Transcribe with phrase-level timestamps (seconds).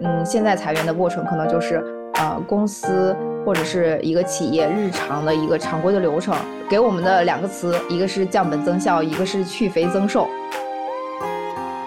[0.00, 1.82] 嗯，现在裁员的过程可能就是
[2.14, 6.36] 呃公司或者是一个企业日常的一个常规的流程，
[6.70, 10.28] 给我们的两个词，一个是降本增效，一个是去肥增瘦。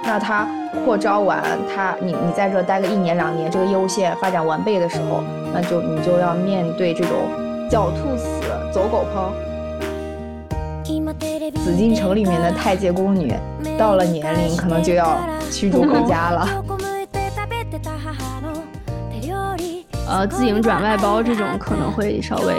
[0.04, 0.46] 那他
[0.84, 1.42] 扩招完，
[1.74, 5.24] 他你你在这待个一年两年，这个业务线发展完备的时候，
[5.54, 7.14] 那就你就要面对这种
[7.70, 8.28] 狡兔死，
[8.74, 9.32] 走狗烹。
[11.64, 13.34] 紫禁城里面的太监宫女，
[13.78, 15.18] 到了年龄可能就要
[15.50, 16.48] 驱逐回家了。
[20.12, 22.54] 呃，自营转外包这种可能会稍微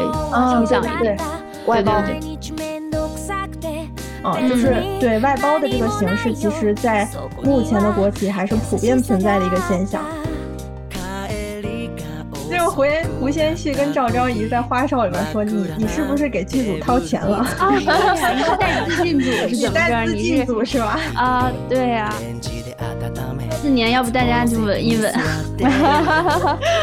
[0.50, 1.18] 倾向一点，
[1.66, 2.02] 外包。
[4.24, 7.06] 嗯，就是对外包的这个形式，其实在
[7.42, 10.02] 目前的国企还是普遍存在的一个现象。
[12.50, 12.84] 就胡
[13.18, 20.04] 胡先煦跟赵昭仪在花少里面说：“你你是不是给剧组掏钱了？”啊，你是带资进组是怎么着？
[20.04, 21.00] 你进组是吧？
[21.14, 22.12] 啊，对呀。
[23.62, 25.12] 四年，要不大家就稳一稳，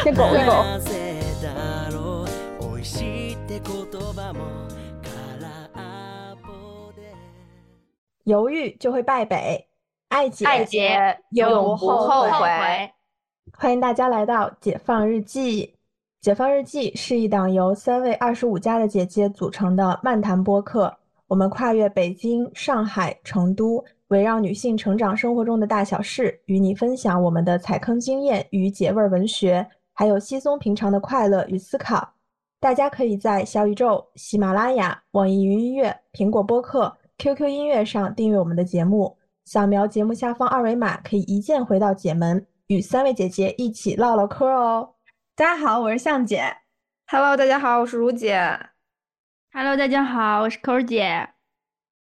[0.01, 0.63] 先苟一苟。
[8.23, 9.67] 犹豫就会败北，
[10.07, 12.47] 爱姐爱姐永不后悔。
[13.57, 15.65] 欢迎大家来到《解放日记》。
[16.21, 20.95] 《解放日记》是一档由三位二十五加的姐姐组成的漫谈播客。
[21.27, 32.11] 我们跨越北京、上海、成都，围绕女性成长生活中的大小事，与你分享我们的踩坑经验与解味文学，还有稀松平常的快乐与思考。
[32.59, 36.95] 大家可以在小宇宙、喜马拉雅、网易云音乐、苹果播客。
[37.19, 39.15] QQ 音乐上订阅我们的节目，
[39.45, 44.95] 扫描节目下方二维码，可以一键回到姐门，与三位姐姐一起唠唠嗑哦。
[45.35, 46.43] 大家好，我是向姐。
[47.07, 48.39] Hello，大家好，我是如姐。
[49.51, 51.38] Hello，大家好，我是扣姐。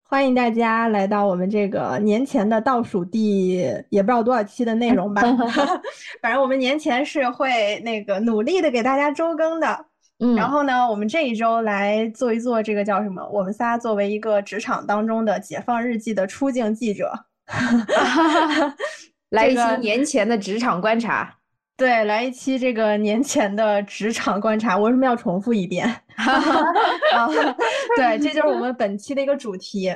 [0.09, 3.57] 欢迎大家来到我们这个年前的倒数第
[3.89, 5.21] 也不知道多少期的内容吧。
[6.23, 9.85] 反正我们年前是会那个努力的给大家周更的。
[10.19, 13.21] 嗯，然后呢，我们这一周来做一做这个叫什么？
[13.31, 17.11] 我们仨作为一个职场当中的解放日记的出镜记者，
[19.29, 21.35] 来一期年前的职场观察。
[21.77, 24.75] 对，来一期这个年前的职场观察。
[24.75, 25.87] 我为什么要重复一遍？
[27.95, 29.95] 对，这就是我们本期的一个主题。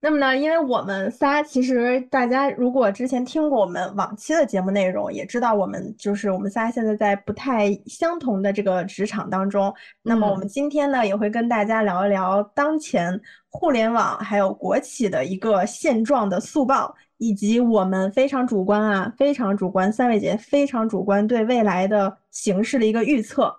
[0.00, 9.74] 那么呢，因为我们仨其实大家如果之前听过我们往期的节目内容，也知道我们就是我们仨现在在不太相同的这个职场当中。
[10.02, 13.20] 那么我们今天呢，也会跟大家聊一聊当前
[13.50, 23.54] 互联网还有国企的一个现状的速报，以及我们非常主观啊，非常主观，三位姐非常主观对未来的形势的一个预测。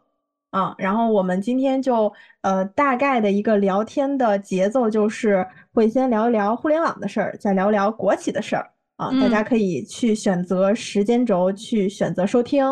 [0.52, 2.12] 啊，然后我们今天就
[2.42, 12.66] 呃大概的一个聊天的节奏就是会先聊一聊互联网的事儿，再聊聊国企的事儿啊，大家可以去选择时间轴去选择收听。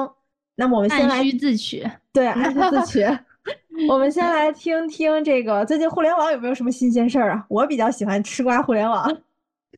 [0.55, 3.05] 那么我们先来自取，对，按需自取。
[3.87, 7.45] 我们先来听听这个最近互联网有没有什么新鲜事儿啊？
[7.47, 9.07] 我比较喜欢吃瓜互联网，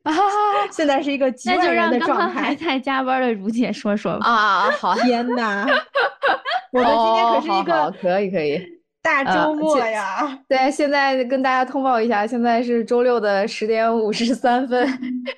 [0.03, 0.13] 啊，
[0.71, 2.41] 现在是一个 极万人的状态。
[2.41, 4.25] 还在加班的如姐说说吧。
[4.25, 5.67] 啊，好，天呐。
[6.71, 8.61] 我们今天可是一个可以可以
[9.01, 10.37] 大周末呀！
[10.47, 14.87] 对，现在跟大家通报一下，现在是周六的十点五十三分。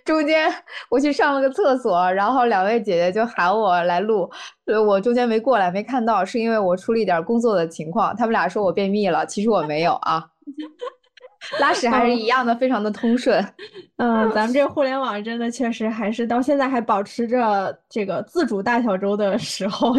[0.04, 0.54] 中间
[0.90, 4.30] 我去上了个厕所，然后两位姐姐就喊我来录，
[4.86, 8.14] 我中间没过来，没看到，是因为我处理点工作的情况。
[8.16, 10.26] 他们俩说我便秘了，其实我没有啊。
[11.60, 13.44] 拉屎还是一样的，非常的通顺。
[13.98, 19.94] 嗯，咱们这互联网真的确实还是到现在还保持着这个自主大小周的时候，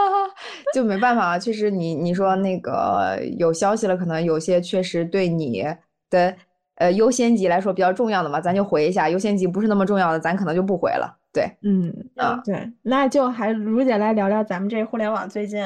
[0.72, 1.38] 就没办法啊。
[1.38, 5.64] 确实，你你说那个有消息了，可能有些确实对你
[6.08, 6.34] 的
[6.76, 11.14] 呃优先级来说比较重要的嘛，咱就回一下；优先级不是那么重要的，咱可能就不回了。
[11.32, 15.62] 对，嗯啊，对，那就还如姐来聊聊咱们这互联网最近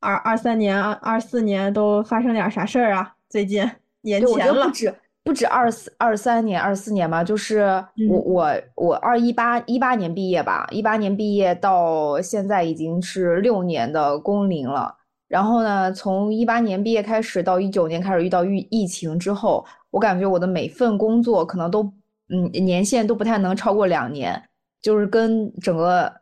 [0.00, 3.12] 二二三年、二二四年都发生点啥事儿啊？
[3.28, 3.68] 最近。
[4.02, 4.94] 年前了，不止
[5.24, 14.94] 不止二四二三年二四年吧，就是我我我二一八一八年毕业吧，一八年毕业到现在已经是六年的工龄了。
[15.28, 21.82] 然后呢，从一八年毕业开始到一九年开始遇到疫疫情之后，我感觉我的每份工作可能都
[22.30, 24.42] 嗯年限都不太能超过两年，
[24.80, 26.12] 就是跟整个。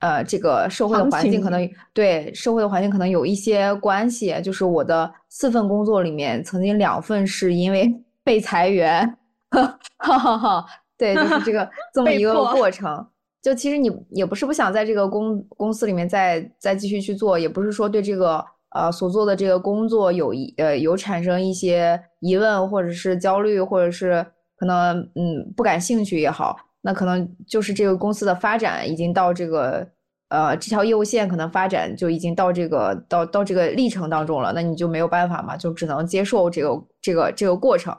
[0.00, 4.34] 呃，这个社会的环境可能对社会的环境可能有一些关系。
[4.42, 7.90] 就是我的四份工作里面，曾经两份是因为
[8.24, 9.16] 被裁员，
[9.50, 10.66] 哈哈哈。
[10.98, 13.06] 对，就是这个 这么一个过程。
[13.42, 18.44] 就其实你也不是不想在这个公公司里面再再继续去做，也不是说对这个
[18.74, 24.24] 呃所做的这个工作有一呃有产生一些疑问，或者是焦虑，或者是
[24.56, 26.54] 可能嗯不感兴趣也好。
[26.82, 29.86] 那可能就是这个公司的发展已经到这个
[30.28, 37.96] 呃这条业务线可能发展就已经到这个到到这个历程当中了，那你就没有办法嘛，就只能接受这个这个这个过程。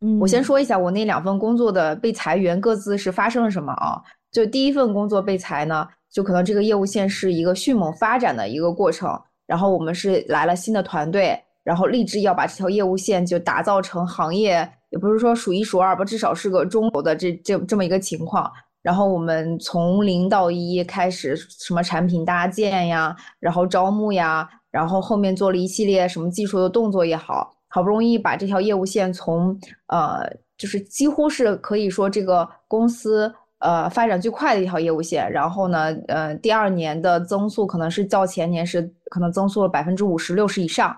[0.00, 4.00] 嗯，我先说一下我那两份工作的被裁员各自是发生了什么啊？
[4.30, 18.50] 就第一份工作被裁呢，就可能这个业务线是一个迅猛发展的一个过程，然后我们是来了新的团队，然后立志要把这条业务线就打造成行业，也不是说数一数二吧，至少是个中游的这这这么一个情况。
[18.80, 29.58] 然后我们从零到一开始，什么产品搭建呀，然后招募呀，然后后面做了一系列什么技术的动作也好，好不容易把这条业务线从
[29.88, 30.24] 呃，
[30.56, 35.30] 就是几乎是可以说这个公司呃发展最快的一条业务线。
[35.30, 38.80] 然后呢，呃，第二年的增速可能是较前年是
[39.10, 40.96] 可能增速了百分之五十六十以上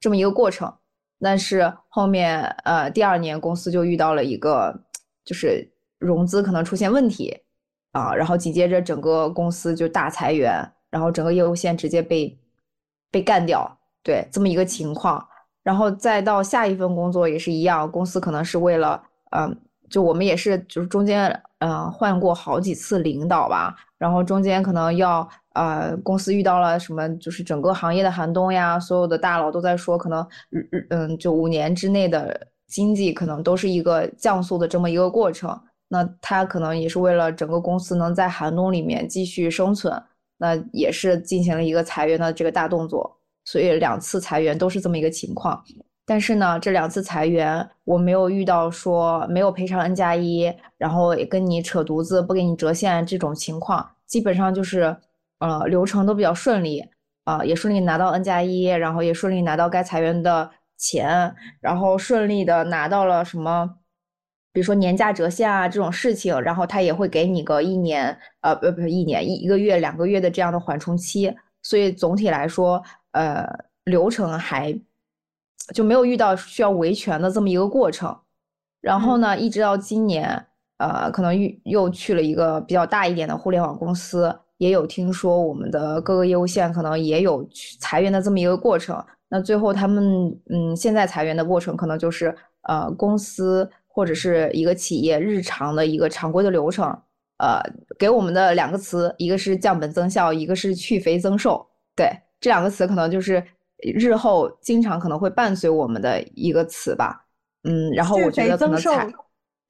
[0.00, 0.72] 这么一个过程。
[1.20, 4.82] 但是后面呃第二年公司就遇到了一个
[5.24, 5.72] 就是。
[5.98, 7.34] 融资可能出现问题
[7.92, 12.38] 啊，然后紧接着整个公司就大裁员，然后整个业务线直接被
[13.10, 13.66] 被干掉，
[14.02, 15.26] 对这么一个情况，
[15.62, 19.58] 然后再到下一份工作也是一样，公司可能是为了，嗯，
[19.88, 21.28] 就我们也是就是中间
[21.60, 25.26] 嗯换过好几次领导吧，然后中间可能要
[25.56, 35.58] 呃公司遇到了什么，就是整个行业的寒冬呀，所有的大佬都在说，可能日嗯就五年之内的经济可能都是一个降速的这么一个过程。
[35.88, 40.02] 那他可能也是为了整个公司能在寒冬里面继续生存，
[40.36, 45.62] 那也是进行了一个裁员的这个大动作，所以两次裁员都是这么一个情况。
[46.04, 54.96] 但是呢，这两次裁员我没有遇到说没有赔偿 N 加一，然后也跟你扯犊子不给你折现这种情况，基本上就是
[55.38, 56.84] 呃流程都比较顺利
[57.24, 63.78] 啊，也顺利拿到 N 加一，然后也顺利拿到该裁员的钱，然后顺利的拿到了什么。
[64.52, 73.46] 比如说年假折现啊这种事情，然后他也会给你个一年，呃，不不是一年一一个月两个月的这样的缓冲期，所以总体来说，呃，
[73.84, 74.72] 流程还
[75.74, 78.18] 就没有遇到需要维权的这么一个过程。
[78.80, 80.46] 然后呢，一直到今年，
[80.78, 87.48] 呃，可能又又去了一个比较大一点的互联网公司，也有听说我们的各个业务线可能也有
[87.80, 89.04] 裁员的这么一个过程。
[89.28, 93.68] 那最后他们，嗯，现在裁员的过程可能就是，呃，公司。
[93.88, 96.84] 或者是一个企业日常的一个常规的流程，
[97.38, 97.58] 呃，
[97.98, 101.66] 给我们的两个词，一个是降本增效，一个是去肥增瘦。
[101.96, 102.06] 对，
[102.38, 103.42] 这两个词可能就是
[103.80, 107.24] 日后经常可能会伴随我们的一个词吧。
[107.62, 109.10] 嗯，然后我觉得可能才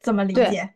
[0.02, 0.68] 怎么理解？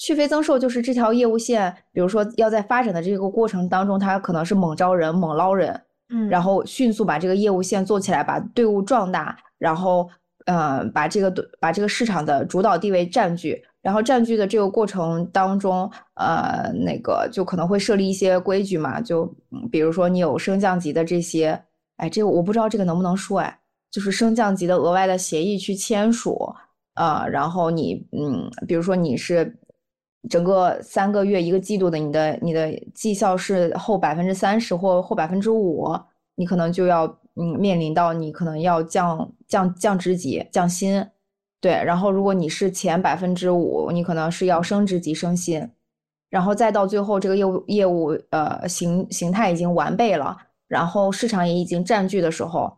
[0.00, 10.08] 去肥增瘦就是这条业务线，比如说要在发展的这个过程当中，它可能是猛招人、猛捞人，嗯，然后迅速把这个业务线做起来，把队伍壮大，然后。
[10.46, 19.32] 呃，把这个把这个市场的主导地位占据，然后占据的这个过程当中，呃，那个就可能会设立一些规矩嘛，就
[19.70, 21.62] 比如说你有升降级的这些，
[21.98, 23.60] 哎，这个我不知道这个能不能说，哎，
[23.90, 26.52] 就是升降级的额外的协议去签署，
[26.94, 29.54] 啊，然后你，嗯，比如说你是
[30.28, 35.88] 整个三个月一个季度的，你的你的绩效是后百分之三十或后百分之五，
[36.34, 37.18] 你可能就要。
[37.36, 41.06] 嗯，面临到你可能要降降降职级、降薪，
[41.60, 45.70] 对，然后如果你是前百分之五，你可能是要升职级、升薪，
[46.28, 50.36] 然后再到最后这个业务业务呃形形态已经完备了，
[50.66, 52.76] 然后市场也已经占据的时候，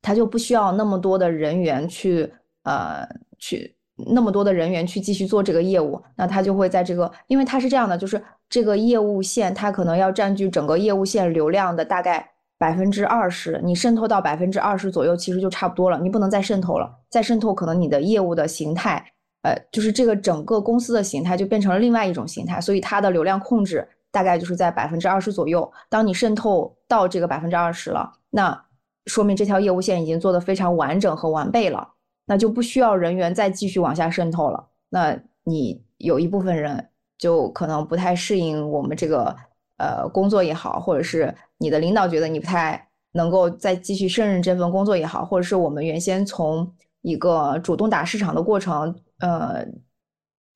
[0.00, 2.32] 他就不需要那么多的人员去
[2.62, 3.75] 呃去
[4.14, 12.30] 那么多的人员去继续做这个业务，那他就会在这个，因为他是这样的，就是这个业务线它可能要占据整个业务线流量的大概。
[12.58, 16.00] 百分之二十，你渗透到百分之二十左右，其实就差不多了。
[16.00, 19.04] 你不能再渗透了，再渗透可能你的业务的形态，
[19.42, 22.58] 呃，就是这个整个公司的形态就变成了另外一种形态。
[22.58, 25.70] 所以它的流量控制大概就是在百分之二十左右。
[25.90, 28.58] 当你渗透到这个百分之二十了，那
[29.04, 31.86] 说明这条业务线已经做得非常完整和完备了，
[32.26, 34.68] 那就不需要人员再继续往下渗透了。
[34.90, 39.34] 那你有一部分人就可能不太适应我们这个。
[39.78, 46.66] 呃，工作也好，或者是你的领导觉得你不太能够再继续胜任这份工作也好，或者是我们原先从
[47.02, 49.62] 一个主动打市场的过程，呃，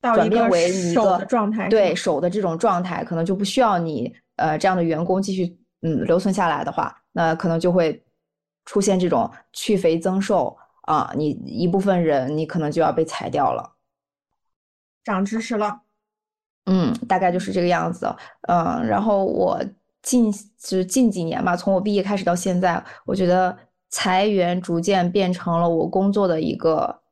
[0.01, 8.03] 转变为一个状态，对手的这种状态，可能就不需要你呃这样的员工继续嗯留存下来的话，那可能就会
[8.65, 10.57] 出现这种去肥增瘦
[10.91, 13.77] 啊，你一部分人你可能就要被裁掉了，
[15.05, 15.83] 长知识了。
[16.67, 18.13] 嗯，大概就是这个样子。
[18.49, 19.65] 嗯，然后我
[20.03, 23.57] 近就是近几年吧，从我毕业开始到现在，我觉得
[23.89, 27.03] 裁员逐渐变成了我工作的一个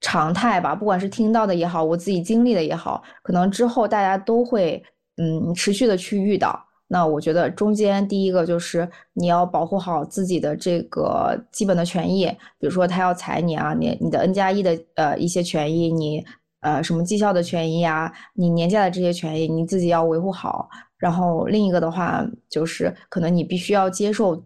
[0.00, 0.76] 常态吧。
[0.76, 4.80] 不管是听到的也好，我自己经历的也好，可能之后大家都会
[5.16, 6.65] 嗯持续的去遇到。
[6.88, 12.26] 那我觉得中间第一个就是你要保护好自己的这个基本的权益，
[12.58, 16.24] 比如说他要裁你啊，你你的 N 加一的呃一些权益，你
[16.60, 20.68] 呃什么绩效的权益啊，你年假的这些权益，你自己要维护好。
[20.96, 24.40] 然后另一个的话就是可能你必须要接受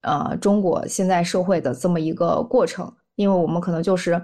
[0.00, 4.20] 呃中国现在社会的这么一个过程，因为我们可能就是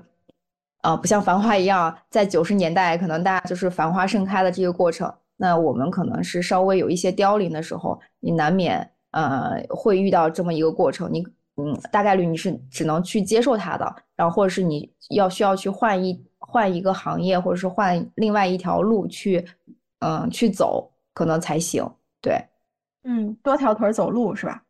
[0.83, 5.13] 呃不像繁花一样，在九十年代可能大家就是繁花盛开的这个过程。
[5.41, 11.25] 那我们可能是稍微有一些凋零的时候，你难免呃会遇到这么一个过程，你
[11.57, 19.47] 嗯大概率你是只能去接受它的，然后或者是你要需要去换一换一个行业，或者是换另外一条路去
[20.01, 21.89] 嗯去走，可能才行。
[22.21, 22.37] 对，
[23.05, 24.63] 嗯，多条腿走路是吧？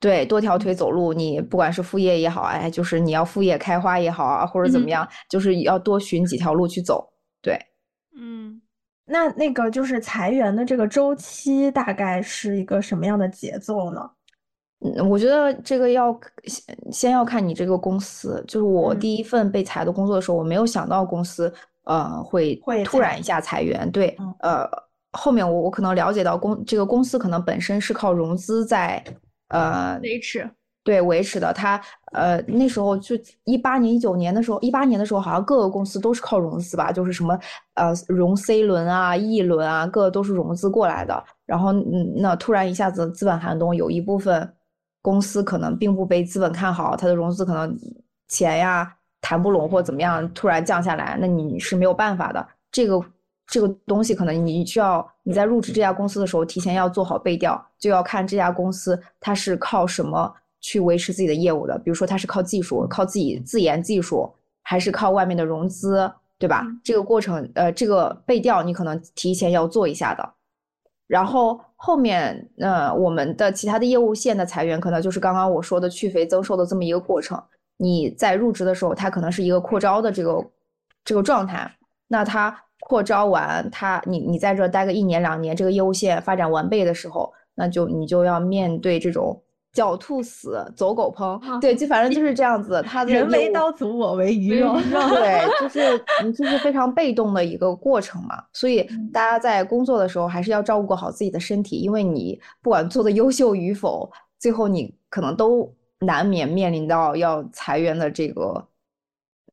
[0.00, 7.10] 对，多条腿走路，你不管是副业也好，哎，就是你要副业开花也好啊，或者怎么样，就是要多寻几条路去走。
[7.40, 7.58] 对，
[8.14, 8.60] 嗯。
[9.06, 14.10] 那那个就是裁员的这个周期大概是一个什么样的节奏呢？
[14.80, 18.42] 嗯，我觉得这个要先先要看你这个公司。
[18.46, 21.52] 就是我第一份被裁的工作的时候，我没有想到公司
[21.84, 23.90] 呃会会突然一下裁员。
[23.90, 24.68] 对，呃，
[25.12, 29.02] 后面我我可能了解到公这个公司可能本身是靠融资在
[29.48, 30.50] 呃维持。
[30.84, 31.80] 对维持的，他
[32.12, 37.36] 呃那时候就一八年、一九年的时候，一八年的时候好像各个公司都是靠融资吧，就是什么
[37.72, 41.24] 呃融 C 轮啊、E 轮啊，各个都是融资过来的。
[41.46, 44.46] 然后嗯，那突然一下子资本寒冬，有一部分
[45.00, 47.74] 公司可能并不被资本看好，它的融资可能
[48.28, 52.46] 钱呀谈不拢或怎么样，突然降下来，那你是没有办法的。
[52.70, 53.02] 这个
[53.46, 60.30] 这个东西可能你需要你在入职这家公司的时候，提前要做好背调，就要看这家公司它是靠什么。
[60.64, 66.64] 去维持自己的业务的，比如说他是靠技术，靠自己自研技术，还是靠外面的融资，对吧？
[66.82, 70.26] 这个过程，呃，这个背调你可能提前要做一下的。
[71.06, 77.38] 然后后面，呃，我们的其他的业务线的裁员，可能就是刚刚我说的去肥增瘦的这么一个过程。
[77.76, 80.42] 你在入职的时候，它可能是一个扩招的这个
[81.04, 81.70] 这个状态。
[82.08, 89.38] 那它扩招完，它你你在这待个一年两年，这个业务线发展完备的时候，那就你就要面对这种。
[89.74, 92.80] 狡兔死，走狗烹，对，就反正就是这样子。
[92.86, 98.40] 他人为刀俎，我为鱼肉，对， 就是就是非常被动的一个过程嘛。
[98.52, 108.68] 所以大家在工作的时候，还是要照顾好自己的身体，因为你不管做的优秀与否，最后你可能都难免面临到要裁员的这个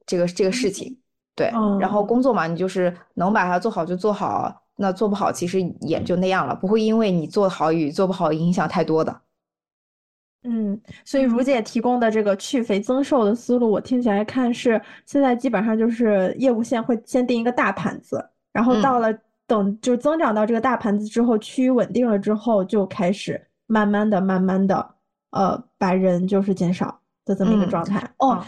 [0.05, 0.95] 这个这个事情。
[1.35, 1.49] 对，
[1.79, 9.21] 然后工作嘛，你就是能把它做好就做好，那做不好其实也就那样了，不会因为你做好与做不好影响太多的。
[10.43, 19.13] 嗯，所以如姐提供的这个去肥增瘦的思路，我听起来看是现在基本上就是业务线会先定一个大盘子，然后到了
[19.45, 24.95] 等就增长到这个大盘子之后，趋于稳定了之后，就开始慢慢的、慢慢的，
[25.29, 28.01] 呃，把人就是减少的这么一个状态。
[28.17, 28.43] 哦，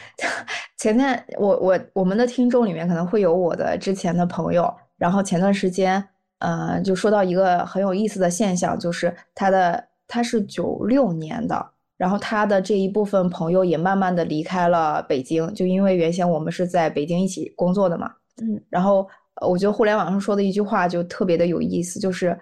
[0.78, 6.04] 前天我我我们的听众里面可能会有我的之前的朋友，然后前段时间，
[6.40, 11.73] 呃，就说到一个很有意思的现象，就是他的他是九六年的。
[11.98, 19.08] 然后他的这一部分朋友也慢慢的离开了北京，就因为原先我们是在北京一起工作的嘛，嗯，然后
[19.46, 22.38] 我觉得互联网上说的一句话就特别的有意思，就是，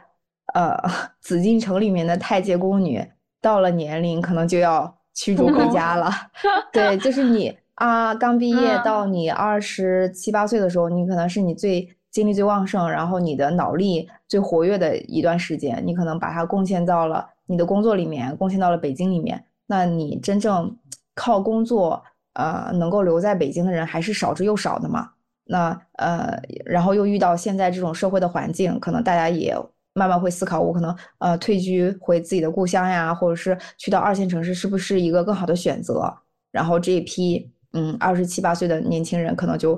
[0.53, 0.77] 呃，
[1.21, 3.05] 紫禁城里面的太监宫女
[3.41, 6.09] 到了年龄可能就要驱逐回家了，
[6.71, 19.43] 对，就是你啊，刚毕业到你二十七八岁的时候，你可能是你最精力最旺盛，然后你的脑力最活跃的一段时间，你可能把它贡献到了你的工作里面，贡献到了北京里面。
[19.67, 20.73] 那你真正
[21.13, 22.01] 靠工作
[22.33, 25.09] 呃能够留在北京的人还是少之又少的嘛？
[25.43, 29.53] 那呃，然后又遇到现在这种社会的环境，可能大家也
[29.93, 36.13] 慢慢会思考，我可能呃退居回自己的故乡呀，或者是去到二线城市，是不是一个更好的选择？
[36.53, 39.77] 然后这一批嗯二十七八岁的年轻人，可能就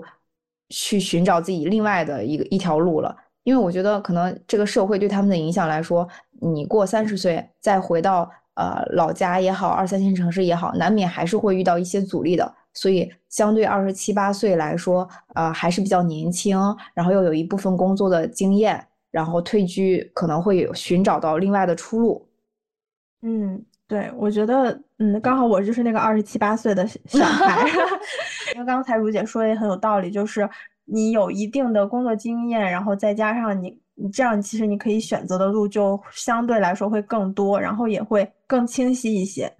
[0.69, 3.15] 去寻找自己另外的一个一条路了。
[3.43, 6.07] 因为我觉得可能这个社会对他们的影响来说，
[6.41, 8.29] 你过三十岁再回到。
[8.55, 12.53] 呃，老家也好，二三线城市也好，难免还是会遇到一些阻力的。
[12.71, 16.55] 所以，相对二十七八岁来说，呃，还是比较年轻，
[16.93, 22.29] 然后又有一部分工作的经验，然后退居可能会有寻找到另外的出路。
[23.23, 27.67] 嗯，对，我觉得，嗯，刚好我就是那个二十七八岁的小 孩。
[28.53, 30.47] 因为刚才如姐说的也很有道理，就是
[30.85, 33.81] 你有一定的工作经验，然后再加上你。
[33.95, 39.51] 你这样其实你可以选择的路就相对来说会更多，然后也会更清晰一些。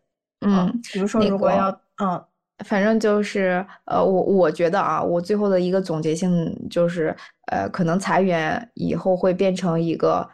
[0.42, 1.70] 嗯，比如说如果要
[2.02, 2.26] 嗯，
[2.66, 7.16] 反正就是呃，我我觉得啊，我最后的一个总结性就是
[7.52, 10.28] 呃，可能裁员以后会变成一个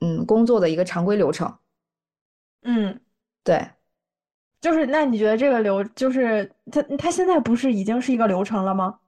[0.00, 1.52] 嗯工作的一个常规流程。
[2.62, 3.00] 嗯，
[3.44, 3.66] 对，
[4.60, 8.98] 就是那你觉得这个流就是它它现在不是已经是一个流程了吗？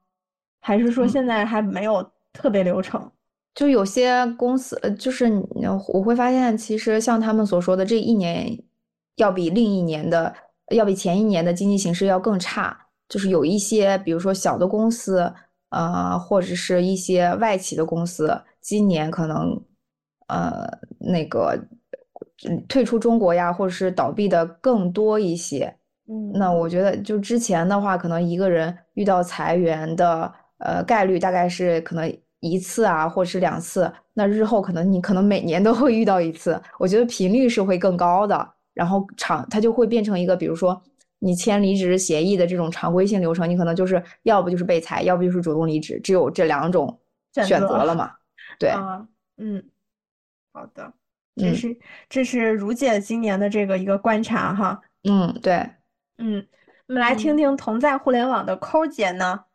[0.61, 3.11] 还是说现在还没有特别流程？
[3.53, 5.25] 就有些公司，呃就是
[5.93, 8.57] 我会发现，其实像他们所说的，这一年
[9.17, 10.33] 要比另一年的，
[10.69, 12.77] 要比前一年的经济形势要更差。
[13.09, 15.33] 就是有一些，比如说小的公司，
[15.69, 19.61] 呃，或者是一些外企的公司，今年可能，
[20.27, 20.65] 呃，
[20.97, 21.59] 那个
[22.69, 25.75] 退出中国呀，或者是倒闭的更多一些。
[26.07, 32.20] 嗯，那我觉得，就之前的话，可能一个人遇到裁员的，呃，概率大概是可能。
[32.49, 40.81] 一次啊，或是两次，那日后可能你可能每年都会遇到一次，我觉得频率是会更高的，然后长它就会变成一个，比如说
[41.19, 46.99] 你签离职协议的这种常规性流程，你可能就是要不就是被裁，要不就是主动离职，只有这两种
[47.33, 48.11] 选择了嘛？
[48.57, 48.71] 对，
[49.37, 49.63] 嗯，
[50.51, 50.91] 好的，
[51.35, 51.77] 这是
[52.09, 55.69] 这是如姐今年的这个一个观察哈，嗯，对，
[56.17, 56.43] 嗯，
[56.87, 59.45] 我们来听听同在互联网的抠姐呢。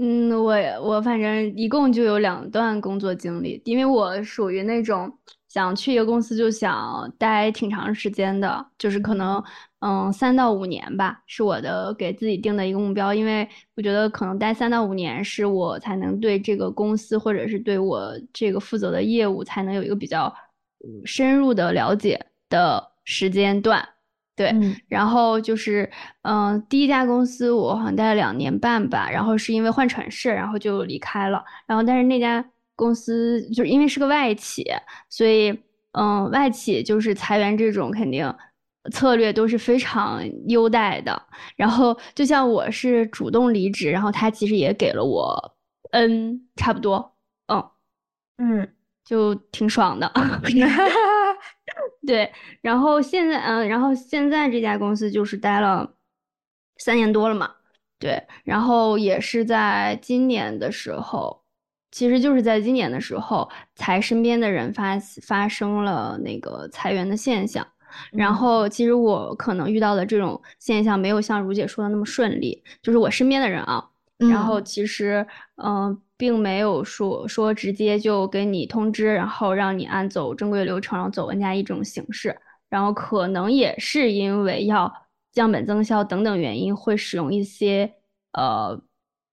[0.00, 5.12] 嗯，我我反正一共就有两段工作经历，因为我属于那种
[5.48, 9.42] 想去一个公司就想待挺长时间的，就是可能
[9.80, 20.32] 嗯三到五年吧，是我的给自己定的一个目标，因为我觉得可能待三到五年是我才能对这个公司或者是对我这个负责的业务才能有一个比较
[21.04, 23.84] 深入的了解的时间段。
[24.38, 24.54] 对，
[24.86, 25.90] 然后就是，
[26.22, 31.44] 嗯，第一家公司我好像待了两年半吧，然后是因为换城市，然后就离开了。
[31.66, 32.44] 然后，但是那家
[32.76, 34.64] 公司就是因为是个外企，
[35.10, 35.50] 所以，
[35.90, 38.32] 嗯，外企就是裁员这种肯定
[38.92, 41.20] 策略都是非常优待的。
[41.56, 45.56] 然后，就像我是主动离职，然后他其实也给了我
[45.90, 47.16] N 差不多，
[47.48, 47.70] 嗯
[48.38, 48.68] 嗯，
[49.04, 50.08] 就挺爽的。
[52.06, 55.94] 对，然后现在，嗯，然后现在这家公司就是待了
[56.76, 57.50] 三年多了嘛，
[57.98, 61.42] 对，然后也是在今年的时候，
[61.90, 67.66] 其实就是在今年的时候，才身边的人发发生了那个裁员的现象，
[68.12, 75.26] 然后其实我可能遇到的这种现象没有像如姐说的那么顺利，就是我身边的人啊，然后其实，
[75.62, 76.00] 嗯。
[76.18, 82.36] 并没有说说直接就给你通知，然后让你按走正规流程，然后走 N 加一这种形式，
[82.68, 84.92] 然后可能也是因为要
[85.32, 87.88] 降本增效等等原因，会使用一些
[88.32, 88.76] 呃，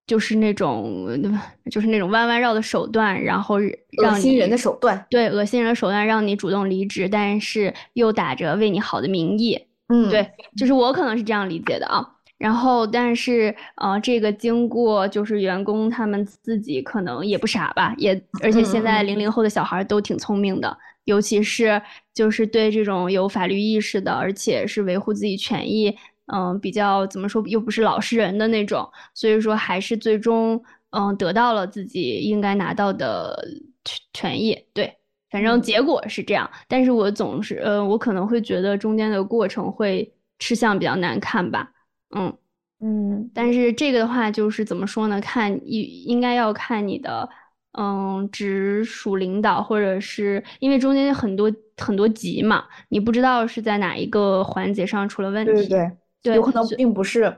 [0.06, 1.08] 就是那种
[1.72, 12.15] 就是那种弯弯绕的手段，然后恶心人的手段，对，恶心人的手段让你主动离职，但是又打着为你好的名义，嗯，对，就是我可能是这样理解的啊。
[12.46, 21.82] 然后，但是，呃，这个经过就是员工他们自己可能也不傻吧，也而且现在零零后的小孩都挺聪明的，尤其是
[22.14, 25.98] 就是对这种有法律意识的，而且是维护自己权益，
[26.32, 33.36] 嗯，比较怎么说又不是老实人的那种，所以说还是最终嗯得到了自己应该拿到的
[33.84, 34.56] 权权益。
[34.72, 34.94] 对，
[35.32, 41.72] 反正结果是这样，但是我总是呃，我可能会觉得中间的过程会吃相比较难看吧。
[42.16, 42.38] 嗯
[42.80, 45.22] 嗯，但是这个的话就是怎么说呢？
[45.22, 47.28] 看应应该要看你的
[47.78, 55.54] 嗯直属领导，或者是因为中间很多很多级嘛，你不知道是在哪一个环节上出了问题。
[55.54, 55.92] 对对
[56.24, 57.34] 对，有可能并不是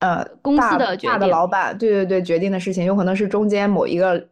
[0.00, 4.28] 呃公司的大的老板，对对对决定的事情，有可能是中间某一个。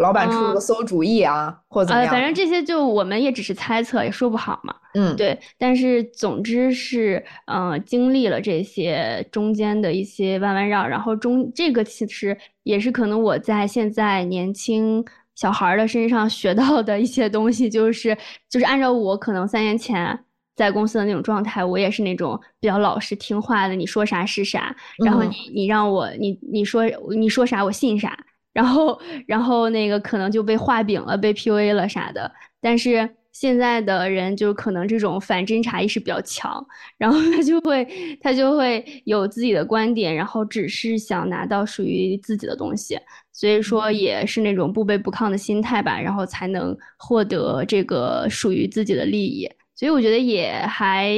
[0.00, 2.10] 老板出了个馊主意啊，或者怎么样？
[2.10, 4.74] 反正这些就我们也只是猜测，也说不好嘛。
[4.94, 5.38] 嗯，对。
[5.56, 15.04] 但是总之是，嗯，经历了这些中间的一些弯弯绕，然后中这个其实也是可能我在现在年轻
[15.36, 18.16] 小孩的身上学到的一些东西，就是
[18.48, 20.18] 就是按照我可能三年前
[20.56, 26.84] 在公司的那种状态，我也是那种比较老实听话的，你说啥是啥，然后你你让我你你说
[27.16, 28.18] 你说啥我信啥。
[28.52, 32.30] 然后，然后那个可能就被画饼了，被 PUA 了啥的。
[32.60, 36.66] 但是现在的人就可能这种反侦查意识比较强，
[36.98, 37.86] 然后他就会
[38.20, 42.98] 他就会有自己的观点，然后只是想拿到属于自己的东西。
[43.32, 49.48] 所以说也是那种不卑不亢的心态吧，然后才能获得这个属于自己的利益。
[49.76, 51.16] 所以我觉得也还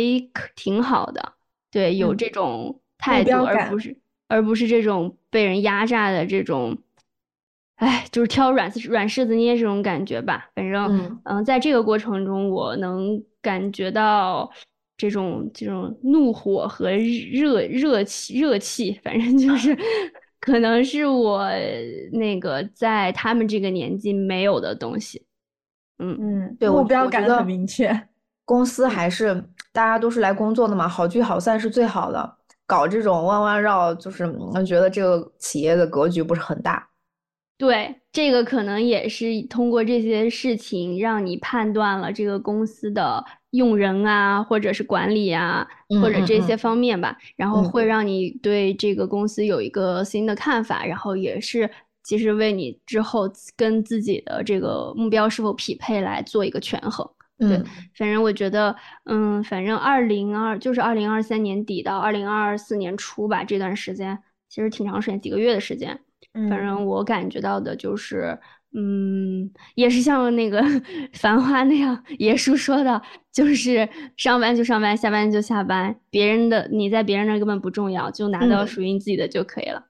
[0.54, 1.32] 挺好的，
[1.72, 3.96] 对，有这种态度，而不是
[4.28, 6.76] 而不是这种被人压榨的这种。
[7.82, 10.48] 哎，就是挑软软柿子捏这种感觉吧。
[10.54, 14.48] 反正，嗯，在这个过程中，我能感觉到
[14.96, 19.00] 这种这种怒火和热热气热气。
[19.02, 19.76] 反正就是，
[20.38, 21.50] 可能是我
[22.12, 25.26] 那个在他们这个年纪没有的东西。
[25.98, 27.90] 嗯嗯，对目标感很明确。
[28.46, 29.34] 公司还是
[29.72, 32.36] 大家都是来工作的嘛，好聚好散是最好的。
[32.64, 36.88] 搞这种弯弯绕，就是我觉得这个企业的格局不是很大。
[37.62, 45.64] 对，这个可能也是通过这些事情让你判断了这个公司的用人啊，或者是管理啊，
[46.02, 51.70] 或者这些方面吧，然后嗯会让你对这个公司有一个新的看法，然后也是
[52.02, 57.08] 其实为你之后跟自己的这个目标是否匹配来做一个权衡。
[57.38, 66.00] 对嗯，反正我觉得，嗯，反正二零二就是二零二三年底到二零二四年初吧，这段时间其实挺长时间，几个月的时间。
[66.34, 68.38] 嗯反正我感觉到的就是，
[68.74, 70.62] 嗯，也是像那个
[71.12, 79.84] 《繁花》那样，爷叔说的，就是上班就上班，下班就下班，别人的你在别人那儿根本不重要，就拿到嗯属于你自己的就可以了。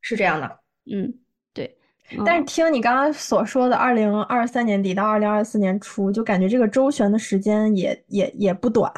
[0.00, 0.60] 是这样的。
[0.90, 1.14] 嗯，
[1.52, 1.76] 对。
[2.24, 8.92] 但是嗯听你刚刚所说的，二零二三年底到二零二四年初，就感觉这个周旋的时间也也也不短，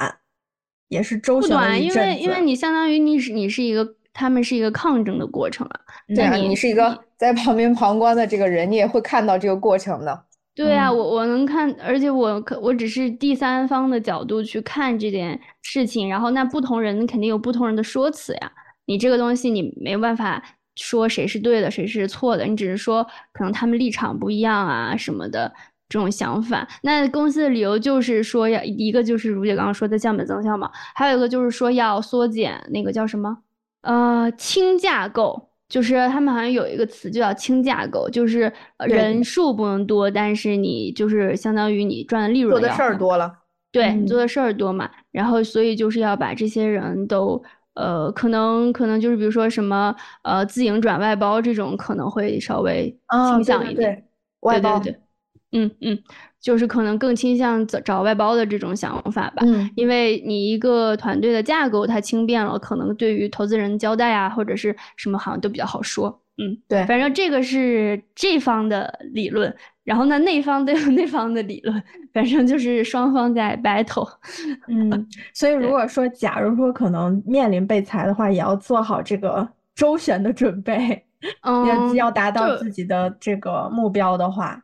[0.89, 5.81] 也是周旋了不短，因为因为你相当于你是你是一个，他们是一个抗争的过程啊。
[6.15, 10.25] 对你你是一个在旁边旁观的这个人，你也会看到这个过程的。
[10.55, 18.53] 对啊，嗯我我能看，而且我可我只是第三方的角度去看这件事情，然后那不同人肯定有不同人的说辞呀。
[18.87, 20.41] 你这个东西你没办法
[20.77, 25.53] 说谁是对的，谁是错的，你只是说可能他们立场不一样啊什么的
[25.89, 26.69] 这种想法。
[26.83, 33.39] 那公司的理由就是说要一个就是如姐刚刚说的降本增效嘛，还有一个就是说要缩减那个叫什么
[33.85, 35.51] 呃轻架构。
[35.67, 38.53] 就是他们好像有一个词就叫轻架构，就是
[38.87, 43.33] 人数不能多，但是你就是相当于你赚的利润做的事儿多了，
[43.73, 47.43] 对，做的事儿多嘛，然后所以就是要把这些人都，
[47.75, 49.93] 呃，可能可能就是比如说什么
[50.23, 52.97] 呃自营转外包这种可能会稍微
[53.33, 54.05] 倾向一点，对对
[54.41, 54.61] 外。
[54.61, 55.01] 包，对对对，
[55.61, 55.99] 嗯嗯，
[56.45, 59.43] 就是可能更倾向找找外包的这种想法吧。
[59.47, 66.21] 嗯因为你一个团队的架构它轻便了，可能对于投资人交代啊或者是什么好像都比较好说。
[66.37, 69.55] 嗯，对反正这个是这方的理论，
[69.85, 74.07] 然后呢那方都有 那方的理论，反正就是双方在 battle。
[74.69, 81.03] 嗯， 所以如果说假如说可能面临被裁的话，也要做好这个周旋的准备，
[81.43, 84.61] 嗯，要要达到自己的这个目标的话，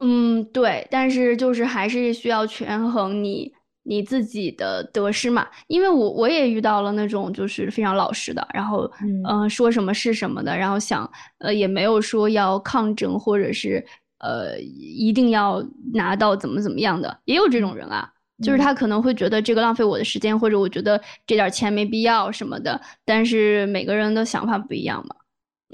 [0.00, 8.90] 嗯，对，但是就是还是需要权衡你你自己的得失嘛，因为我我也遇到了那种就是非常老实的，然后
[9.24, 13.84] 嗯说什么是什么的，然后想呃也没有说要抗争或者是
[14.18, 18.12] 呃一定要拿到怎么怎么样的，也有这种人啊。
[18.40, 25.16] 就是嗯他可能会觉得这个浪费我的时间，或者我觉得这点钱没必要什么的，但是每个人的想法不一样嘛。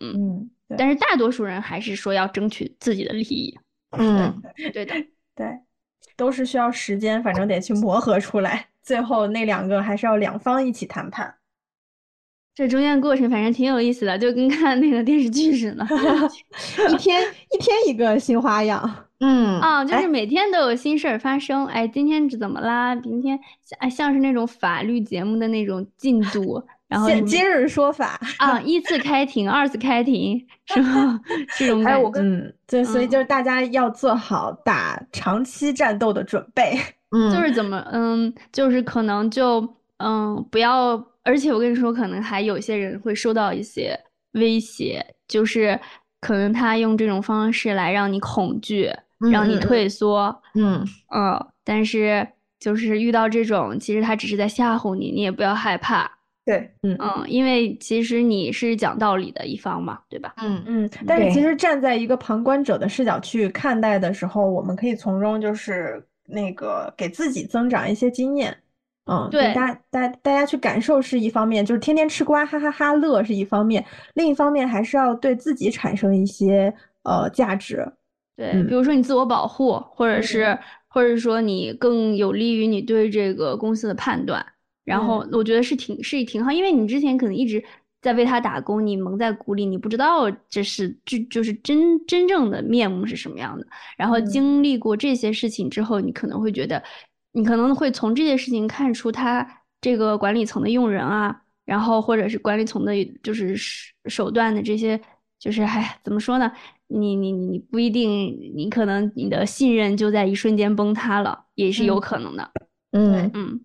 [0.01, 3.55] 嗯，对但是大多数人还是说要争取自己的利益。
[3.99, 4.95] 嗯，对的。
[5.37, 5.47] 对，
[6.17, 11.35] 都是需要时间，反正得去磨合出来， 最后那两个还是要两方一起谈判。
[12.55, 15.85] 这中间过程反正挺有意思的，就跟看那个电视剧似的
[16.89, 19.09] 一天一天一个新花样。
[19.19, 21.67] 嗯啊，就哎是每天都有新事儿发生。
[21.67, 22.95] 哎，今天是怎么啦？
[22.95, 31.19] 明天像哎像是那种法律节目的那种进度，然后今今日说法， 啊，一次开庭，二次开庭，是吗？
[31.57, 31.99] 这种感觉。
[31.99, 36.79] 哎我跟嗯，对，所以嗯就是大家要做好打长期战斗的准备。
[37.17, 39.61] 嗯就是怎么，嗯，就是可能就，
[39.99, 40.91] 嗯，不要，
[41.23, 43.99] 而且我跟你说，可能还有些人会受到一些
[44.33, 45.79] 威胁，就是
[46.21, 48.91] 可能他用这种方式来让你恐惧，
[49.31, 52.27] 让你退缩，嗯嗯，但是
[52.59, 56.11] 就是遇到这种，其实他只是在吓唬你，你也不要害怕，
[56.45, 60.35] 对，嗯嗯，因为其实你是讲道理的一方嘛，对吧？
[60.37, 68.57] 嗯嗯，但是其实站在一个旁观者的视角去看待的时候，我们可以从中就是那个给自己增长一些经验。
[69.07, 77.87] 嗯，对大大大家去感受是一方面，就是天天吃瓜哈哈哈乐是一方面，另一方面还是要对自己产生一些呃价值。
[78.37, 84.45] 对，嗯比如说你自我保护，或者是嗯或者说你更有利于你对这个公司的判断，
[84.85, 87.63] 然后嗯我觉得是挺是挺好，因为你之前可能一直
[88.03, 93.67] 在为他打工，你蒙在鼓里，你不知道这是就就是真真正的面目是什么样的。
[93.97, 96.83] 然后嗯经历过这些事情之后，你可能会觉得，
[97.33, 99.47] 你可能会从这些事情看出他
[99.81, 102.93] 这个管理层的用人啊，然后或者是管理层的
[103.23, 105.01] 就是手手段的这些，
[105.39, 106.53] 就是哎怎么说呢？
[106.89, 112.51] 你你你不一定，你可能你的信任就在一瞬间崩塌了，也是有嗯可能的。
[112.93, 113.61] 嗯嗯，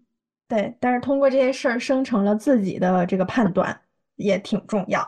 [0.50, 3.80] 对，但是通过这些事儿生成了自己的这个判断，
[4.16, 5.00] 也挺重要。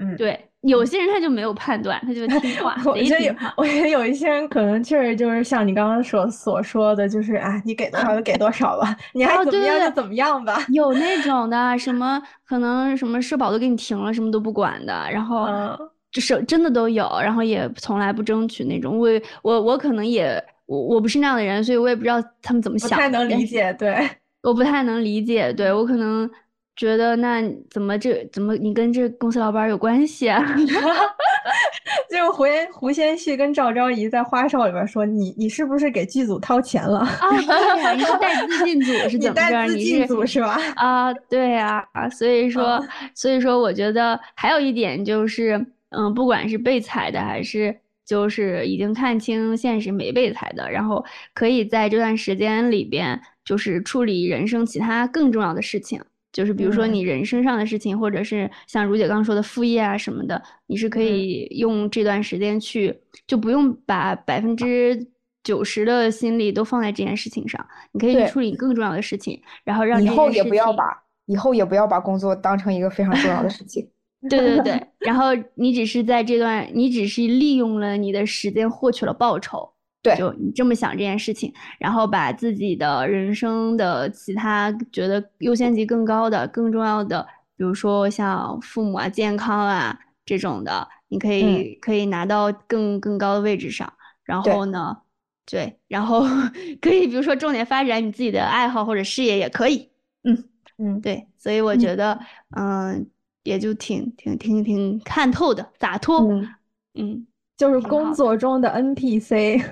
[0.00, 3.34] 嗯，对，有些人他就没有判断，他就 听话，我觉得有。
[3.56, 10.64] 我觉得有一些人可能确实就是像你刚刚所所说的，就是啊，你给多少就给多少吧，你爱哦怎么样就怎么样吧。
[10.68, 15.76] 有那种的，什么可能什么社保都给你停了，什么都不管的，然后嗯
[16.10, 18.98] 这是真的都有，然后也从来不争取那种。
[18.98, 19.08] 我
[19.42, 22.90] 我我可能也我我不是那样的人，所以我也不知道他们怎么想。
[22.90, 24.08] 不太能理解，对，
[24.42, 26.30] 我不太能理解，对我可能
[26.76, 30.42] 觉得那怎么这怎么你跟这公司老板有关系啊？
[32.10, 37.00] 就是胡彦胡先煦跟赵昭仪在花少里边说，你你是不是给剧组掏钱了？
[37.00, 39.34] 啊，对呀，你是带资进组是你怎么着？
[39.34, 40.58] 带资进你是组是吧？
[40.76, 47.74] 啊，对呀，啊，所以说嗯，所以说，我觉得还有一点就是，嗯，不管是被裁的，还是
[48.06, 55.98] 就是已经看清现实没被裁的，然后可以在这段时间里边，就是处理人生其他更重要的事情，
[56.32, 62.94] 就是比如说嗯你人生上的事情，或者是像如姐刚刚说的副业啊什么的，你是可嗯以用这段时间去，
[63.26, 65.08] 就不用把百分之。
[65.44, 70.84] 九十的心力都放在这件事情上，你可以去处理更重要的事情，然后让这以后也不要把
[71.24, 73.88] 以后也不要把工作当成一个非常重要的事情。
[74.28, 79.70] 对对对，然后你只是在这段，你只是利用了你的时间获取了报酬，
[80.08, 80.16] 对。
[80.16, 93.92] 就你这么想这件事情，然后把自己的人生的其他觉得优先级更高的、更重要的，比如说像父母啊、健康啊这种的，你可以、可以拿到更更高的位置上，
[94.24, 94.96] 然后呢，
[95.46, 96.22] 对，然后
[96.80, 99.88] 可以比如说重点发展你自己的爱好或者事业也可以。
[100.24, 100.44] 嗯
[100.78, 102.18] 嗯，对，所以我觉得，
[102.56, 103.08] 嗯，
[103.42, 106.48] 也就挺挺挺挺看透的，洒脱，嗯，
[106.94, 109.64] 嗯就是工作中的 NPC，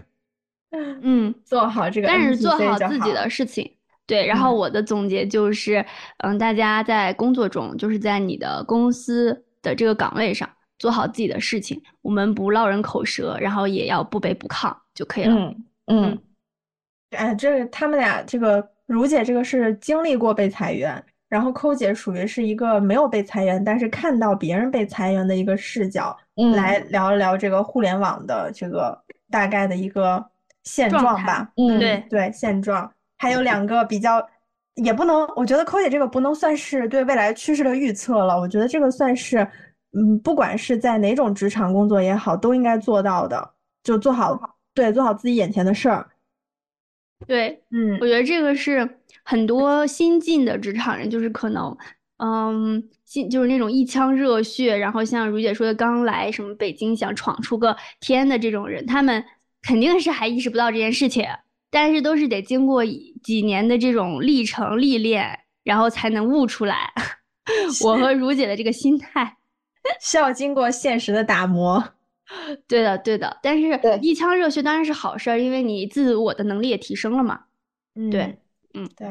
[1.03, 3.71] 嗯，做好这个但是做好自己的事情。
[4.07, 5.85] 对，然后我的总结就是，
[6.19, 15.35] 嗯，大家在工作中，就是在你的公司的这个岗位上做好自己的事情，我们不落人口舌，然后也要不卑不亢就可以了。
[15.35, 15.65] 嗯。
[15.89, 16.19] 嗯，
[17.11, 26.79] 哎，这他们俩这个如姐这个是经历过被裁员，然后抠姐属于是一个没有被裁员，但是看到别人被裁员的一个视角，嗯来。
[26.91, 28.97] 聊一聊这个互联网的这个
[29.31, 30.25] 大概的一个
[30.67, 31.51] 现状吧。
[31.57, 34.23] 嗯对对，现状，还有两个比较，
[34.75, 39.39] 也不能，我觉得抠姐这个不能算是对未来趋势的预测了，我觉得这个算是，
[39.93, 43.51] 嗯，不管是在哪种职场工作也好，都应该做到的，
[43.83, 44.39] 就做好，
[44.75, 46.07] 对，做好自己眼前的事儿。
[47.27, 48.87] 对，嗯我觉得这个是
[49.25, 51.75] 很多新进的职场人，就是可能，
[52.19, 59.25] 嗯，新就是那种一腔热血，然后像如姐说的刚来什么北京想闯出个天的这种人，他们
[59.67, 61.25] 肯定是还意识不到这件事情，
[61.71, 62.85] 但是都是得经过
[63.23, 66.93] 几年的这种历程历练，然后才能悟出来。
[67.85, 69.37] 我和如姐的这个心态，
[70.01, 71.93] 需要经过现实的打磨。
[72.67, 77.45] 对的，对的，但是一腔热血当然是好事儿，因为你自我的能力也提升了嘛。
[77.95, 78.39] 嗯，对，
[78.75, 79.09] 嗯对，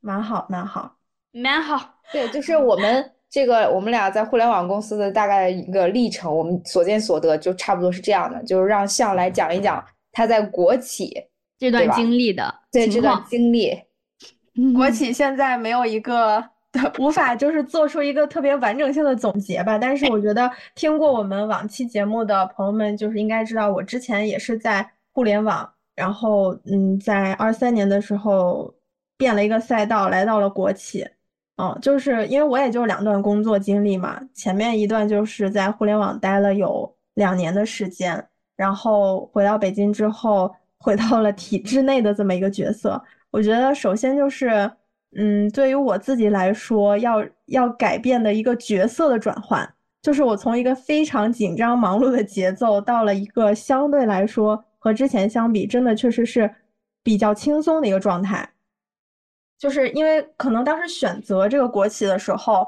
[0.00, 0.96] 蛮好，蛮好。
[1.32, 11.14] 蛮好，对，就是我们这个我们俩在互联网公司的大概一个历程，我们所见所得就差不多是这样的，就是让向来讲一讲他在国企
[11.58, 13.22] 这段经历的对这段。
[13.28, 13.78] 经历。
[14.74, 16.42] 国企现在没有一个
[16.98, 28.74] 无法就是做出一个特别完整性的总结吧，但是我觉得听过我们往期节目的朋友们就是应该知道，我之前也是在互联网，然后嗯，在二三年的时候
[29.18, 31.06] 变了一个赛道，来到了国企。
[31.56, 38.22] 嗯，就是因为我也就两段工作经历嘛，前面一段就是在互联网待了有两年的时间，
[38.56, 43.02] 然后回到北京之后，回到了体制内的这么一个角色。
[43.30, 44.70] 我觉得首先就是，
[45.16, 49.66] 嗯，对于我自己来说，要要改变的一个角色的转换，
[50.02, 56.54] 就是我从一个非常紧张忙碌的节奏，到了一个相对来说和之前相比，真的确实是
[57.02, 58.46] 比较轻松的一个状态。
[59.58, 62.66] 就是因为可能当时选择这个国企的时候，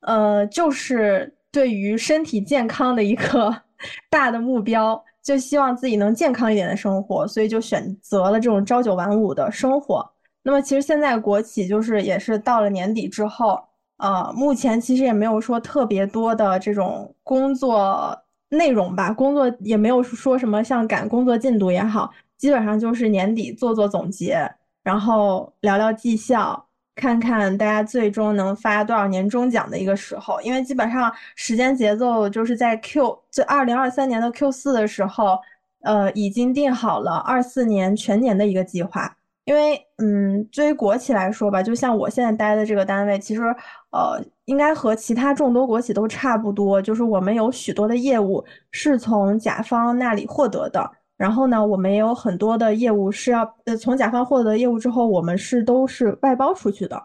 [0.00, 3.54] 呃，就是对于身体健康的一个
[4.10, 10.08] 大的目标，就希望自己能健康一点的生活，所以就选择了这种朝九晚五的生活。
[10.42, 13.58] 那么其实现在国企就是也是到了年底之后，
[13.96, 18.16] 呃，目前其实也没有说特别多的这种工作
[18.50, 24.48] 内容吧，工作也没有说什么像赶工作进度也好，基本上就是年底做做总结，
[24.86, 35.36] 然后聊聊绩效，看看大家最终能发多少年终奖的一个时候，因为基本上时间节奏就是在 Q 就二零二三年的 Q 四的时候，
[35.80, 39.12] 呃，已经定好了二四年全年的一个计划。
[39.44, 43.42] 因为嗯，对于国企来说吧，就像我现在待的这个单位，其实
[43.90, 50.88] 呃，应该和其他众多国企都差不多，就是我们有许多的业务是从甲方那里获得的。
[51.16, 57.02] 然后呢，我们也有很多的业务是要呃从甲方获得业务之后，我们是都是外包出去的，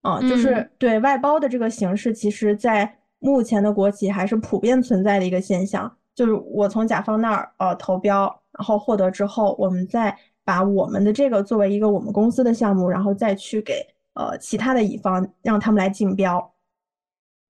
[0.00, 0.68] 啊，就是。
[0.78, 8.22] 对外包的这个形式，其实在目前的国企还是普遍存在的一个现象，就是我从甲方那儿呃投标，
[8.58, 16.52] 然后获得之后，我们再把我们的这个作为一个我们公司的项目，然后再去给呃其他的乙方让他们来竞标，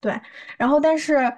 [0.01, 0.21] 对，
[0.59, 1.33] 然后但是。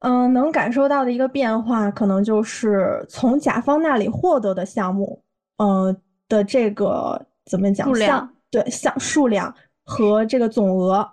[0.00, 5.22] 嗯，能感受到的一个变化，可能就是从甲方那里获得的项目，
[5.56, 5.96] 嗯
[6.28, 7.86] 的这个怎么讲？
[7.88, 9.52] 数量对，项数量
[9.84, 11.08] 和这个总额，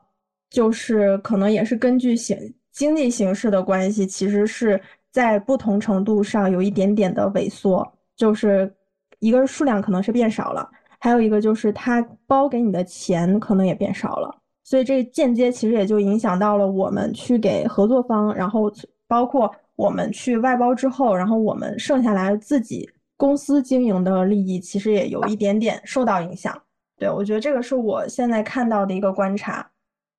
[0.49, 2.37] 就是可能也是根据形
[2.71, 4.79] 经济形势的关系，其实是
[5.11, 7.85] 在不同程度上有一点点的萎缩。
[8.15, 8.71] 就是
[9.19, 10.69] 一个数量可能是变少了，
[10.99, 14.33] 还有一个就是他包给你的钱可能也变少了。
[14.67, 18.69] 所以这间接其实也就影响到了我们去给合作方，然后
[19.07, 26.59] 包括我们去外包之后，然后我们剩下来自己公司经营的利益，其实也有一点点受到影响。
[26.97, 29.69] 对我觉得这个是我现在看到的一个观察。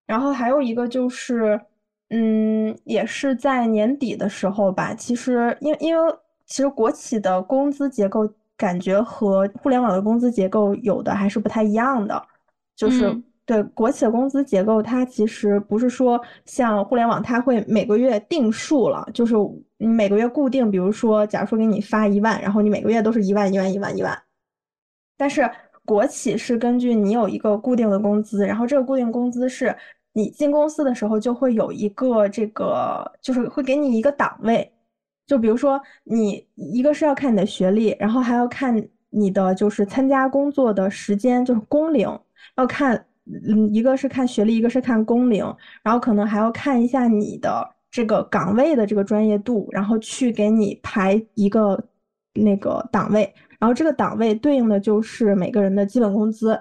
[0.07, 1.61] 然后还有一个就是，
[2.11, 6.15] 嗯，也是在年底的时候吧，其实因因为
[6.47, 12.23] 其实国企的工资结构感觉和互联网的工资结构有的还是不太一样的，
[12.77, 13.21] 就是。
[13.47, 19.37] 对国企的工资结构，它其实不是说像互联网，它会每个月定数了，就是
[19.79, 24.21] 你每个月固定，比如说，假如说给你发一万，然后你每个月都是一万一万一万一万。
[25.17, 25.49] 但是
[25.85, 29.75] 国企是根据你有一个固定的工资，然后这个固定工资是
[30.13, 34.73] 你进公司的时候就会有一个这个，就是会给你一个档位，
[35.25, 38.77] 就比如说你一个是要看你的学历，然后还要看
[39.11, 42.09] 你的就是参加工作的时间，就是工龄，
[42.57, 43.07] 要看。
[43.27, 45.45] 嗯，一个是看学历，一个是看工龄，
[45.83, 51.83] 然后可能还要看一下你的这个岗位的这个专业度，然后去给你排一个
[52.35, 56.57] 那个档位，然后这个档位对应的就是每个人的基本工资，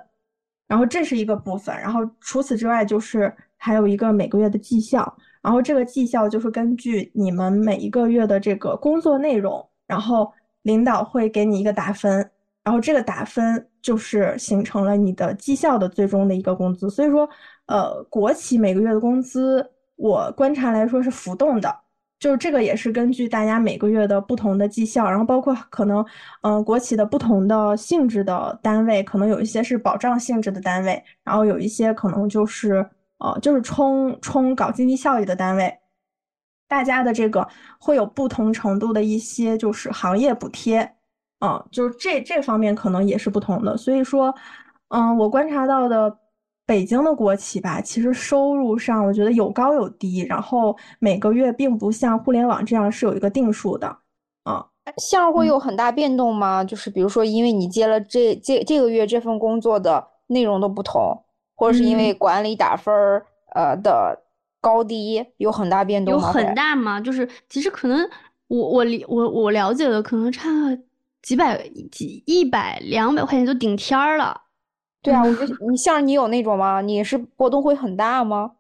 [0.67, 12.31] 然后这是一个部分，然后除此之外就是还有一个每个月的绩效，然后这个绩效就是根据你们每一个月的这个工作内容，然后领导会给你一个打分。
[12.63, 17.29] 然后这个打分就是形成了你的绩效的最终的一个工资，所以说，
[17.67, 19.63] 呃，国企每个月的工资，
[19.95, 21.71] 我观察来说是浮动的，
[22.19, 26.03] 就是这个也是根据大家每个月的不同的绩效，然后包括可能，
[26.41, 32.83] 嗯，国企的不同的性质的单位，可能有一些是保障性质的单位，然后有一些可能就是，
[33.19, 35.71] 呃，就是冲冲搞经济效益的单位，
[36.67, 37.47] 大家的这个
[37.79, 40.94] 会有不同程度的一些就是行业补贴。
[41.45, 44.33] 嗯，就是这这方面可能也是不同的，所以说，
[44.87, 46.17] 嗯，我观察到的
[46.65, 53.95] 北京的国企吧，其实收入上我觉得有高有低，然后每个月并不像互联网这样是有一个定数的，
[54.49, 54.65] 嗯，
[54.97, 56.63] 像会有很大变动吗？
[56.63, 61.15] 就是比如说，因为你接了这这这个月这份工作的内容都不同，
[61.55, 64.17] 或者是因为管理打分儿呃的
[64.61, 66.19] 高低有很大变动吗？
[66.21, 66.99] 有很大吗？
[66.99, 68.09] 就是其实可能
[68.47, 70.49] 我我理我我了解的可能差。
[71.25, 71.57] 几百
[71.91, 74.39] 几一百两百块钱就顶天儿了，
[75.01, 76.81] 对啊，我觉得你像你有那种吗？
[76.81, 78.51] 你是波动会很大吗？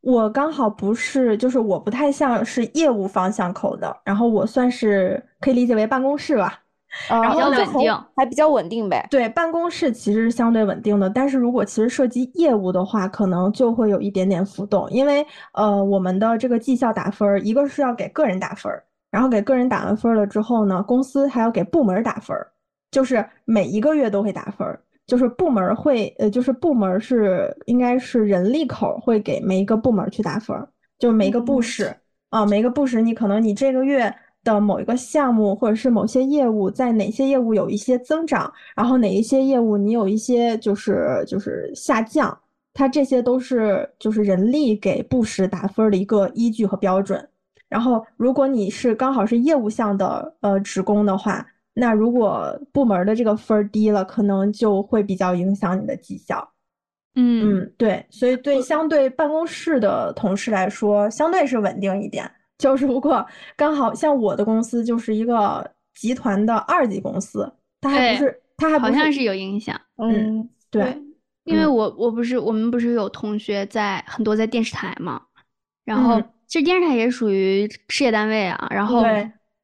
[0.00, 6.58] 我刚好不是，就是我不太像是业务方向口的，然后我算是可以理解为办公室吧，
[7.10, 9.06] 然后稳定，还比较稳定呗。
[9.10, 18.72] 对，办公室其实是相对稳定的，但是如果其实涉及业务的话，可能就会有一点点浮动，因为呃，我们的这个绩效打分，一个是要给个人打分。
[19.16, 22.36] 然后给个人打完分了之后呢，公司还要给部门打分，
[22.90, 30.54] 就是每一个月都会打分，就是部门会，呃，就是部门是应该是人力口会给每一个部门去打分，
[30.98, 31.90] 就每一个部室
[32.28, 42.38] 啊，每一个部室你可能你这个月的某一个项目或者是某些业务在哪些业务有一些增长，然后哪一些业务你有一些就是就是下降，
[42.74, 47.26] 它这些都是就是人力给部室打分的一个依据和标准。
[47.68, 51.44] 然后，如果你是刚好是业务项的呃职工的话，
[51.74, 56.48] 那如果部门的这个分儿低了，可能就会比较影响你的绩效。
[57.16, 62.30] 嗯嗯，对，所以对相对办公室的同事来说，相对是稳定一点。
[62.56, 69.78] 就是如果刚好像我的公司就是一个集团的二级公司，它还不是，它还好像是有影响。
[69.96, 70.96] 嗯，对，
[71.44, 75.20] 因为我我不是我们不是有同学在很多在电视台嘛，
[75.84, 76.22] 然后。
[76.46, 79.02] 其实电视台也属于事业单位啊，然后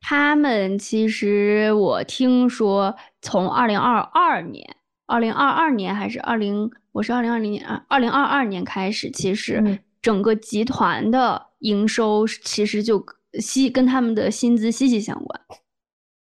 [0.00, 4.76] 他们其实我听说从二零二二年、
[5.06, 13.04] 二零二二年还是二零，我是二零二零年啊，二零二二年开始，其实整个集团的营收其实就
[13.40, 15.40] 息跟他们的薪资息息相关。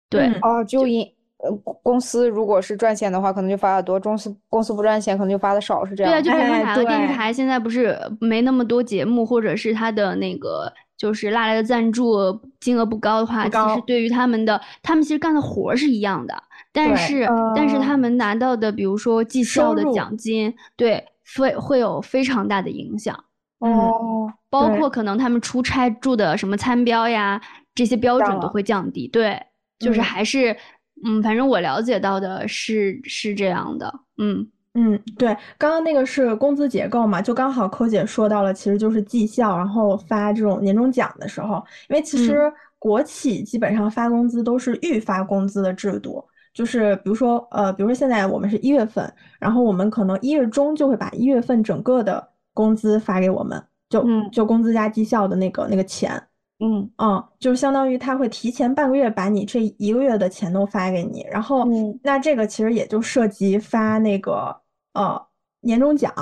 [0.09, 1.05] 对，哦，就因
[1.37, 1.51] 呃
[1.83, 6.11] 公司如果是赚钱的话，可能就发的多；公司公司不赚钱，可能就发的少，是这样。
[6.11, 12.17] 对啊，就比如说 哪个电视台现在不是没那么多节目，或者是他的那个就是拉来的赞助
[12.59, 16.33] 金额不高的话，其实对于他们的，他们其实干的活是一样的。
[16.71, 17.25] 但是，
[17.55, 21.05] 但是他们拿到的，比如说绩效的奖金，对，
[21.37, 23.15] 会会有非常大的影响。
[23.59, 27.41] 哦，包括可能他们出差住的什么餐标呀，
[27.73, 29.07] 这些标准都会降低。
[29.07, 29.41] 对，
[29.79, 30.55] 就是还是，
[31.03, 33.93] 嗯，反正我了解到的是是这样的。
[34.17, 46.23] 嗯嗯，对，刚刚那个是工资结构嘛，就刚好扣姐说到了，其实就是绩效，然后发这种年终奖的时候，因为其实国企基本上发工资都是预发工资的制度。
[46.53, 56.21] 就是比如说，呃，比如说现在我们是一月份，然后我们可能一月中就会把一月份整个的工资发给我们，就就工资加绩效的那个那个钱，
[56.59, 61.65] 嗯嗯，就是相当于他会提前半个月把你这一个月的钱都发给你，然后
[62.01, 64.55] 那这个其实也就涉及发那个
[64.93, 65.21] 呃
[65.61, 66.13] 年终奖，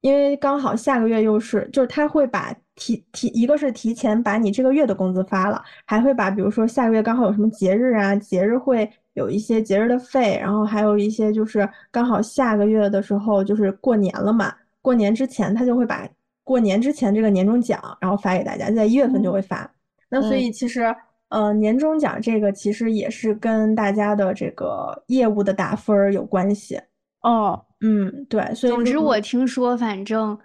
[0.00, 8.90] 因为刚好下个月又是就是他会把提提一个是提前把你这个月的工资发了，还会把比如说下个月刚好有什么节日啊，节日会。
[9.14, 16.08] 有一些节日的费，然后还有一些就是刚好下个月的时候就是过年了嘛，过年之前他就会把
[16.50, 19.70] 过年之前这个年终奖然后发给大家，在一月份就会发。
[20.08, 20.92] 那所以其实，
[21.28, 26.76] 呃，年终奖这个其实也是跟大家的这个业务的打分有关系。
[27.20, 28.52] 哦，嗯，对。
[28.52, 30.36] 所以总之我听说，反正，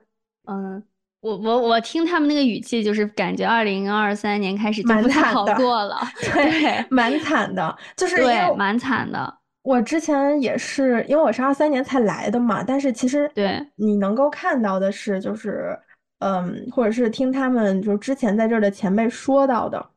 [0.48, 0.84] 嗯。
[1.22, 9.34] 我我我听他们那个语气，就是感觉二零二三年开始就不太好过了， 对，蛮惨的，就是对，蛮惨的。
[9.64, 15.76] 我之前也是，因为我是二三年才来的嘛，但是其实对你能够看到的是，就是
[16.20, 19.90] 嗯，或者是听他们就是之前在这儿的前辈说到的，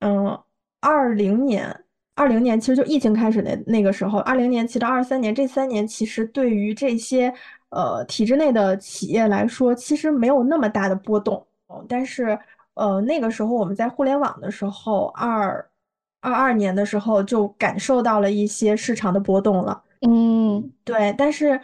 [0.00, 0.38] 嗯，
[0.80, 7.32] 二零年，二零年其实就疫情开始那那个时候，二零年其实二三年这三年其实对于这些。
[7.70, 11.44] 呃，体制内的企业来说，其实没有那么大的波动。
[11.88, 12.38] 但是，
[12.74, 15.68] 呃，那个时候我们在互联网的时候，二
[16.20, 19.82] 二二年的时候就感受到了一些市场的波动了。
[20.02, 21.12] 嗯，对。
[21.18, 21.60] 但是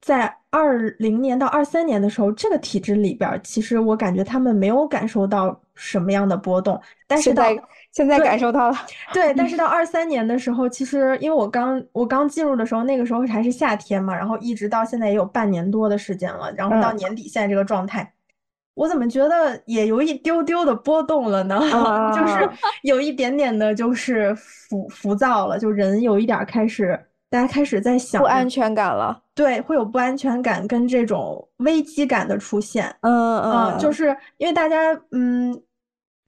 [0.00, 6.80] 在二零年到二三年的时候，这个体制里边，其实我感觉他们没有感受到什么样的波动。
[7.08, 7.42] 但是到
[7.90, 8.76] 现在感受到了，
[9.12, 18.12] 对，但是 到二三年的时候，其实因为我刚我刚进入的时候，那个时候还是夏天嘛，然后一直到现在也有半年多的时间了，然后到年底现在这个状态，
[18.74, 21.60] 我怎么觉得也有一丢丢的波动了呢？
[22.14, 22.48] 就是
[22.82, 26.98] 有一点点的，就是浮浮躁了，就人有一点开始，
[27.34, 35.60] 大家开始在想不安全感了，对，会有不安全感跟这种危机感的出现，嗯嗯，就是因为大家嗯。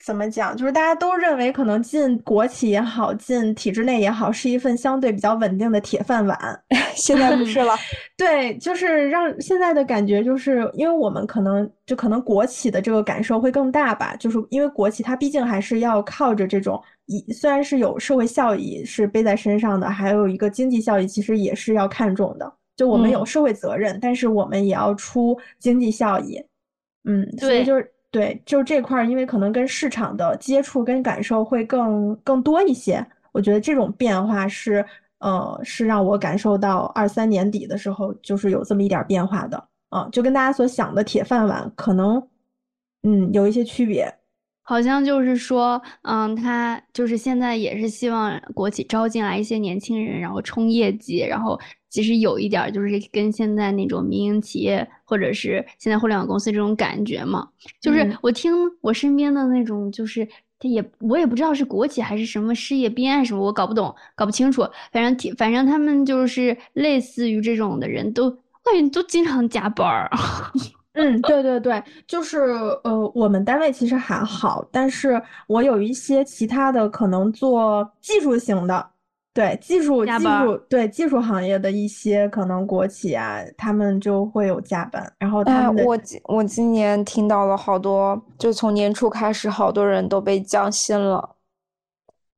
[0.05, 0.55] 怎么讲？
[0.55, 6.39] 就是大家都认为可能进国企也好，进体制内也好，是一份相对比较稳定的铁饭碗。
[6.95, 7.75] 现在不是了。
[8.17, 14.15] 对，就是让现在的感觉，就是因为我们可能就可能国企的这个感受会更大吧。
[14.17, 22.53] 就是因为国企它毕竟还是要靠着这种，一虽然是有社会效益是背在身上的，还有一个经济效益，其实也是要看重的。
[22.77, 26.41] 就我们有社会责任，但是我们也要出经济效益。
[27.05, 27.93] 嗯，所以就是。
[28.13, 34.83] 对，就这块儿，因为可能跟市场的接触跟感受会更更多一些，我觉得这种变化是，
[35.19, 42.27] 呃，是让我感受到二三年底的时候，就是有这么一点变化的，啊，就跟大家所想的铁饭碗可能，
[43.03, 44.11] 嗯，有一些区别。
[44.69, 51.57] 好像就是说，嗯，他就是现在也是希望国企招进来一些年轻人，然后冲业绩，然后
[51.89, 57.49] 其实有一点就是跟现在那种民营企业或者是现在互联网公司这种感觉嘛。
[57.81, 60.27] 就是我听我身边的那种，就是
[60.59, 64.67] 他也我也不知道是国企还是什么事业编什么，我搞不懂，搞不清楚。
[64.91, 68.29] 反正反正他们就是类似于这种的人都，
[68.64, 70.11] 感觉都经常加班儿。
[70.97, 72.38] 嗯，对对对，就是
[72.82, 78.88] 呃，我们单位其实还好，但是我有一些其他的可能做技术型的，
[79.34, 91.36] 对技术技术对技术行业的一些可能国企啊，他们就会有加班，然后他们我今我今年听到了好多，就从年初开始，好多人都被降薪了，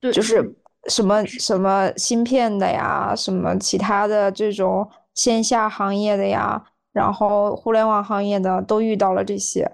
[0.01, 0.57] 对，就是
[0.89, 6.61] 什么什么芯片的呀，什么其他的这种线下行业的呀。
[6.99, 9.71] 然后互联网行业的都遇到了这些，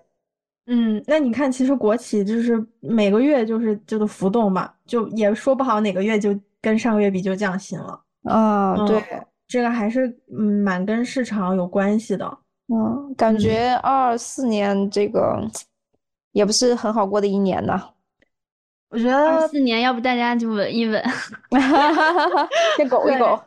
[0.66, 7.98] 嗯，那你看，其实国企就是每个月就是这个浮动嘛，就也说不好哪个月就跟上个月比就降薪了。
[8.28, 9.02] 嗯，对，
[9.48, 12.38] 这个还是嗯蛮跟市场有关系的。
[12.68, 15.42] 嗯，感觉二四年这个
[16.32, 17.82] 也不是很好过的一年呢。
[18.90, 21.02] 我觉得四年，要不大家就稳一稳，
[22.76, 23.40] 先苟一苟。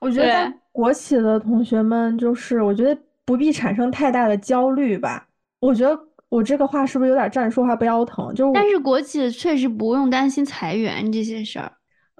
[0.00, 5.26] 我觉得国企的同学们，就是我觉得不必产生太大的焦虑吧。
[5.60, 5.98] 我觉得
[6.28, 8.34] 我这个话是不是有点站着说话不腰疼？
[8.34, 11.72] 就但是国企确实不用担心裁员这些事儿，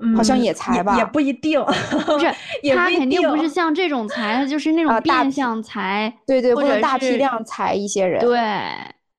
[0.02, 2.26] 嗯，好像也裁吧，也不一定，不是，
[2.74, 8.38] 他肯定不是像这种裁，他就是那种变相裁，对对，或者大批量裁一些人，对，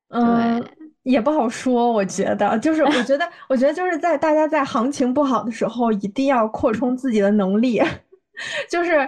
[0.10, 0.64] 嗯。
[1.04, 7.80] 也不好说，我觉得，就是我觉得，我觉得就是在大家在行情不好的时候，一定要扩充自己的能力，
[8.72, 9.08] 就是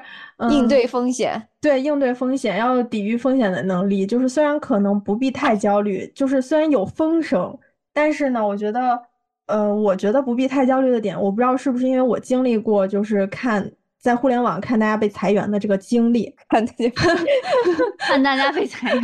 [0.49, 4.05] 应对风险，对应对风险，要抵御风险的能力。
[4.05, 7.57] 就是虽然可能不必太焦虑，就是虽然有风声，
[7.93, 8.99] 但是呢，我觉得，
[9.47, 13.71] 呃，我觉得不必太焦虑的点，我不知道是不是因为我经历过，就是看。
[13.99, 16.89] 在互联网看大家被裁员的这个经历，看大家
[18.07, 19.03] 看大家被裁员。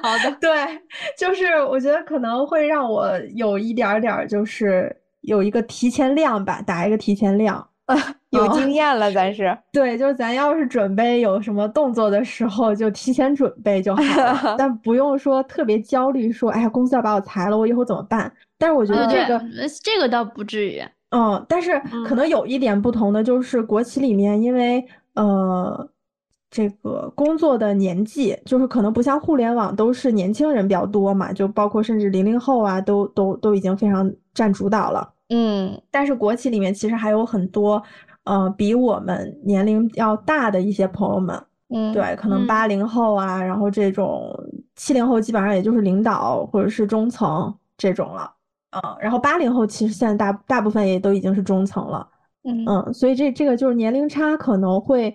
[0.00, 0.50] 好的， 对，
[1.18, 7.68] 就是我觉得可能会让我有一点点，就是有一个提前量吧，打一个提前量。
[8.30, 9.56] 有经验了，咱是。
[9.72, 18.30] 对，就是咱要是准备有什么动作的时候，就提前准备就好了， 但不用说特别焦虑，说哎呀，公司要把我裁了，我以后怎么办？
[18.58, 19.40] 但是我觉得这个
[19.82, 20.82] 这个倒不至于。
[21.10, 25.88] 嗯，但是可能有一点不同的就是，国企里面因为呃，
[26.50, 35.08] 这个工作的年纪就是可能不像互联网都是年轻人比较多嘛，就包括甚至零零后啊，都都都已经非常占主导了。
[35.30, 37.82] 嗯，但是国企里面其实还有很多
[38.28, 44.32] 呃比我们年龄要大的一些朋友们，嗯，对，可能八零后啊，然后这种
[44.76, 48.30] 七零后基本上也就是领导或者是中层这种了。
[48.72, 52.06] 嗯，然后八零后其实现在大大部分也都已经是中层了，
[52.44, 55.14] 嗯嗯，所以这这个就是年龄差可能会，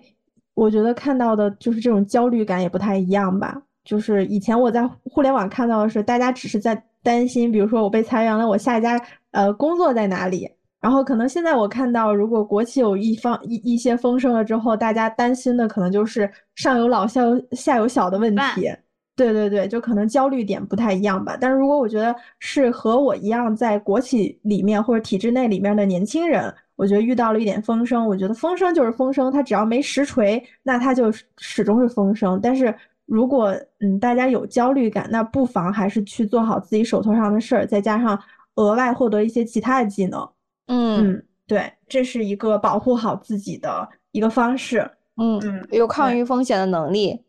[0.54, 3.62] 我觉得看到的就是这种焦虑感也不太一样吧。
[3.84, 9.00] 就是以前我在互联网看到的是，大家只是在担心，比如说我被裁员了，我下一家
[9.30, 10.50] 呃工作在哪里。
[10.84, 18.70] 然后可能现在我看到，如果国企有一方一一些风声了之后，大家担心的可能就是上有老下有下有小的问题。
[19.16, 21.38] 对对对，就可能焦虑点不太一样吧。
[21.40, 32.38] 但是如果我觉得是和我一样在国企里面或者体制内里面的年轻人，我觉得遇到了一点风声，我觉得风声就是风声，它只要没实锤，那它就始终是风声。
[32.42, 32.74] 但是
[33.06, 38.20] 如果嗯大家有焦虑感，那不妨还是去做好自己手头上的事儿，再加上
[38.56, 40.28] 额外获得一些其他的技能。
[40.66, 44.88] 嗯，对，这是一个保护好自己的一个方式。
[45.16, 47.20] 嗯嗯，有抗御风险的能力。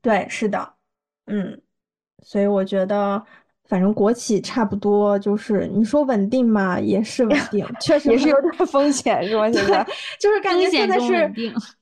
[0.00, 0.74] 对，是的。
[1.26, 1.60] 嗯，
[2.22, 3.22] 所以我觉得，
[3.66, 9.48] 反正国企差不多就是你说稳定嘛，也是稳定，确实也是有点风险，是吧？
[9.52, 9.86] 现在
[10.20, 11.32] 就是感觉现在是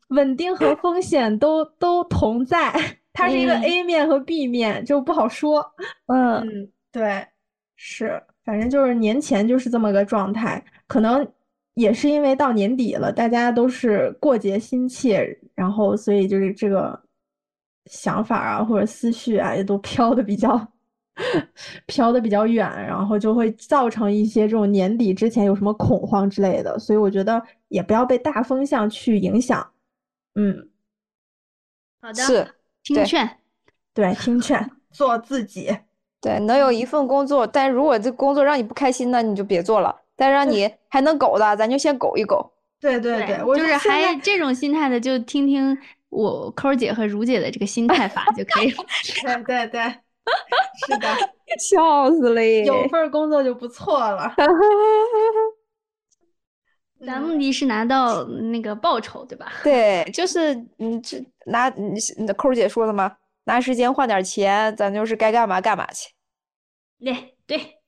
[0.09, 2.73] 稳定和风险都都同在，
[3.13, 5.65] 它是一个 A 面和 B 面，就不好说。
[6.07, 7.27] 嗯，对，
[7.77, 10.63] 是，反正就是年前就是这么个状态，
[10.93, 11.27] 可能
[11.75, 17.01] 也是因为到年底了，大家都是过节心切，然后所以就是这个。
[17.87, 20.69] 想法啊，或者思绪啊，也都飘的比较
[21.87, 29.69] 飘的比较远，然后就会造成一些这种年底之前有什么恐慌之类的，所以我觉得也不要被大风向去影响。
[30.37, 30.71] 嗯，
[32.01, 33.39] 好的，是听劝，
[33.93, 35.77] 对，听劝， 做自己。
[36.21, 40.02] 对，能有一份工作，但如果这工作让你不开心，那你就别做了。
[40.23, 42.53] 但让你还能苟的，咱就先苟一苟。
[42.79, 45.77] 对对对，就是还这种心态的，就听听。
[46.11, 48.85] 我扣姐和如姐的这个心态法就可以了。
[49.25, 49.83] 对对对，
[50.87, 51.09] 是的，
[51.59, 52.45] 笑死了！
[52.45, 54.33] 有份工作就不错了。
[57.05, 59.53] 咱目的是拿到那个报酬，对吧？
[59.65, 61.99] 对，就是你这拿你
[62.37, 63.17] 扣姐说的吗？
[63.45, 66.13] 拿时间换点钱，咱就是该干嘛干嘛去。
[67.01, 67.81] 对对，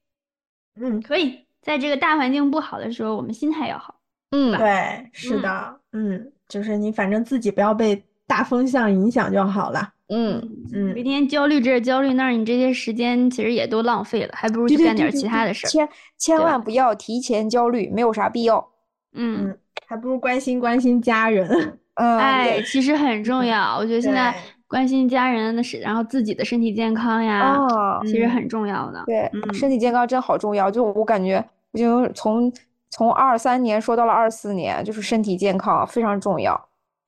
[0.81, 3.97] 嗯，可以在这个大环境不好的时候，我们心态要好。
[4.31, 8.01] 嗯，对，是的，嗯，就是你反正自己不要被。
[8.27, 9.87] 大风向影响就好了。
[10.09, 10.41] 嗯
[10.73, 15.69] 嗯，每天焦虑这焦虑那儿，你这些时间其实也都浪费了，还不如去干点其他的事儿。
[15.69, 18.67] 千千万不要提前焦虑，没有啥必要。
[19.13, 19.55] 嗯，
[19.87, 21.47] 还不如关心关心家人。
[21.97, 23.77] 嗯，哎，其实很重要。
[23.77, 24.35] 我觉得现在
[24.75, 27.57] 关心家人的是，然后自己的身体健康呀，
[28.03, 29.05] 其实很重要的。
[29.07, 30.69] 对，身体健康真好重要。
[30.69, 31.37] 就我感觉，
[31.71, 32.53] 我就从
[32.91, 36.61] 从二三年说到了二四年，就是身体健康非常重要。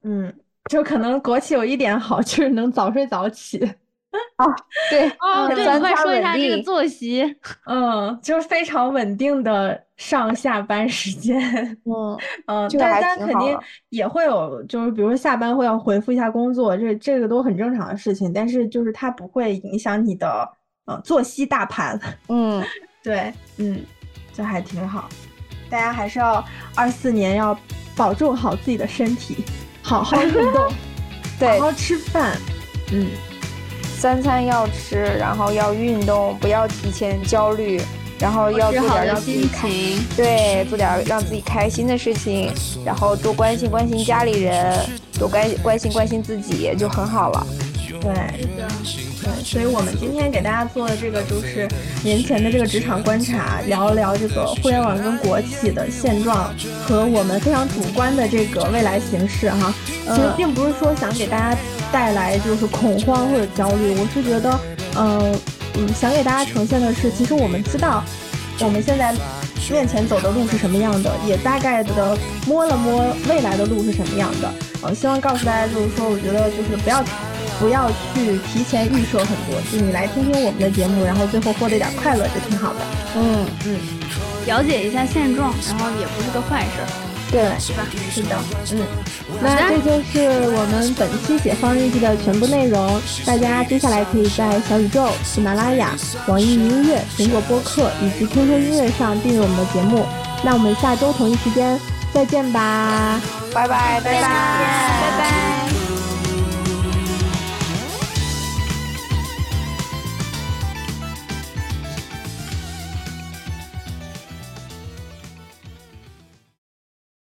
[0.04, 0.32] 嗯。
[0.70, 3.58] 就可能国企有一点好，就是能早睡早起。
[4.38, 4.54] 哦，
[4.90, 7.36] 对，哦，对，三快说一下这个作息。
[7.66, 11.40] 嗯，就是非常稳定的上下班时间。
[11.84, 13.58] 嗯，嗯，但这个还但肯定
[13.88, 18.32] 也会有，就是比如说下班会要回复一下工作，这这个都很正常的事情。
[18.32, 20.48] 但是就是它不会影响你的
[20.86, 21.98] 呃作息大盘。
[22.28, 22.62] 嗯，
[23.02, 23.84] 对，嗯，
[24.32, 25.08] 这还挺好。
[25.68, 26.44] 大家还是要
[26.76, 27.58] 二四年要
[27.96, 29.44] 保重好自己的身体，
[29.82, 30.72] 好好运动，
[31.40, 32.36] 对好，好吃饭。
[32.92, 33.08] 嗯，
[33.98, 37.80] 三餐要吃，然后要运动，不要提前焦虑，
[38.18, 42.52] 然后要做点让自己开，心，对，做点让自己开心的事情，
[42.84, 44.78] 然后多关心关心家里人，
[45.18, 47.46] 多关关心关心自己，就很好了。
[48.00, 48.46] 对。
[49.26, 51.66] 对，所以我们今天给大家做的这个就是
[52.04, 59.74] 年前的这个职场观察，聊一聊这个互联网跟国企的现状和我们非常主观的这个未来形势哈。
[59.86, 61.58] 其实并不是说想给大家
[61.96, 64.60] 带来就是恐慌或者焦虑，我是觉得，
[64.98, 65.34] 嗯、
[65.78, 68.04] 嗯，想给大家呈现的是，其实我们知道
[68.60, 69.14] 我们现在
[69.70, 72.14] 面前走的路是什么样的，也大概的
[72.46, 74.52] 摸了摸未来的路是什么样的。
[74.82, 77.02] 呃，希望告诉大家，就是说，我觉得就是不要
[77.58, 82.80] 不要去提前预设很多，就你来听听我们的节目，然后最后获得一点快乐就挺好的。
[83.16, 83.46] 嗯，
[84.44, 86.84] 了解一下现状，然后也不是个坏事
[87.26, 87.32] 儿。
[87.32, 87.82] 对，是吧？
[88.10, 88.36] 是的，
[88.72, 88.86] 嗯，
[89.42, 93.00] 那这就是我们本期解放日记的全部内容。
[93.24, 95.94] 大家接下来可以在小宇宙、喜马拉雅、
[96.26, 100.06] 网易云音乐、苹果播客以及 QQ 音乐上订阅我们的节目。
[100.44, 101.78] 那我们下周同一时间
[102.12, 103.20] 再见吧。
[103.52, 105.75] 拜拜，拜拜，拜拜。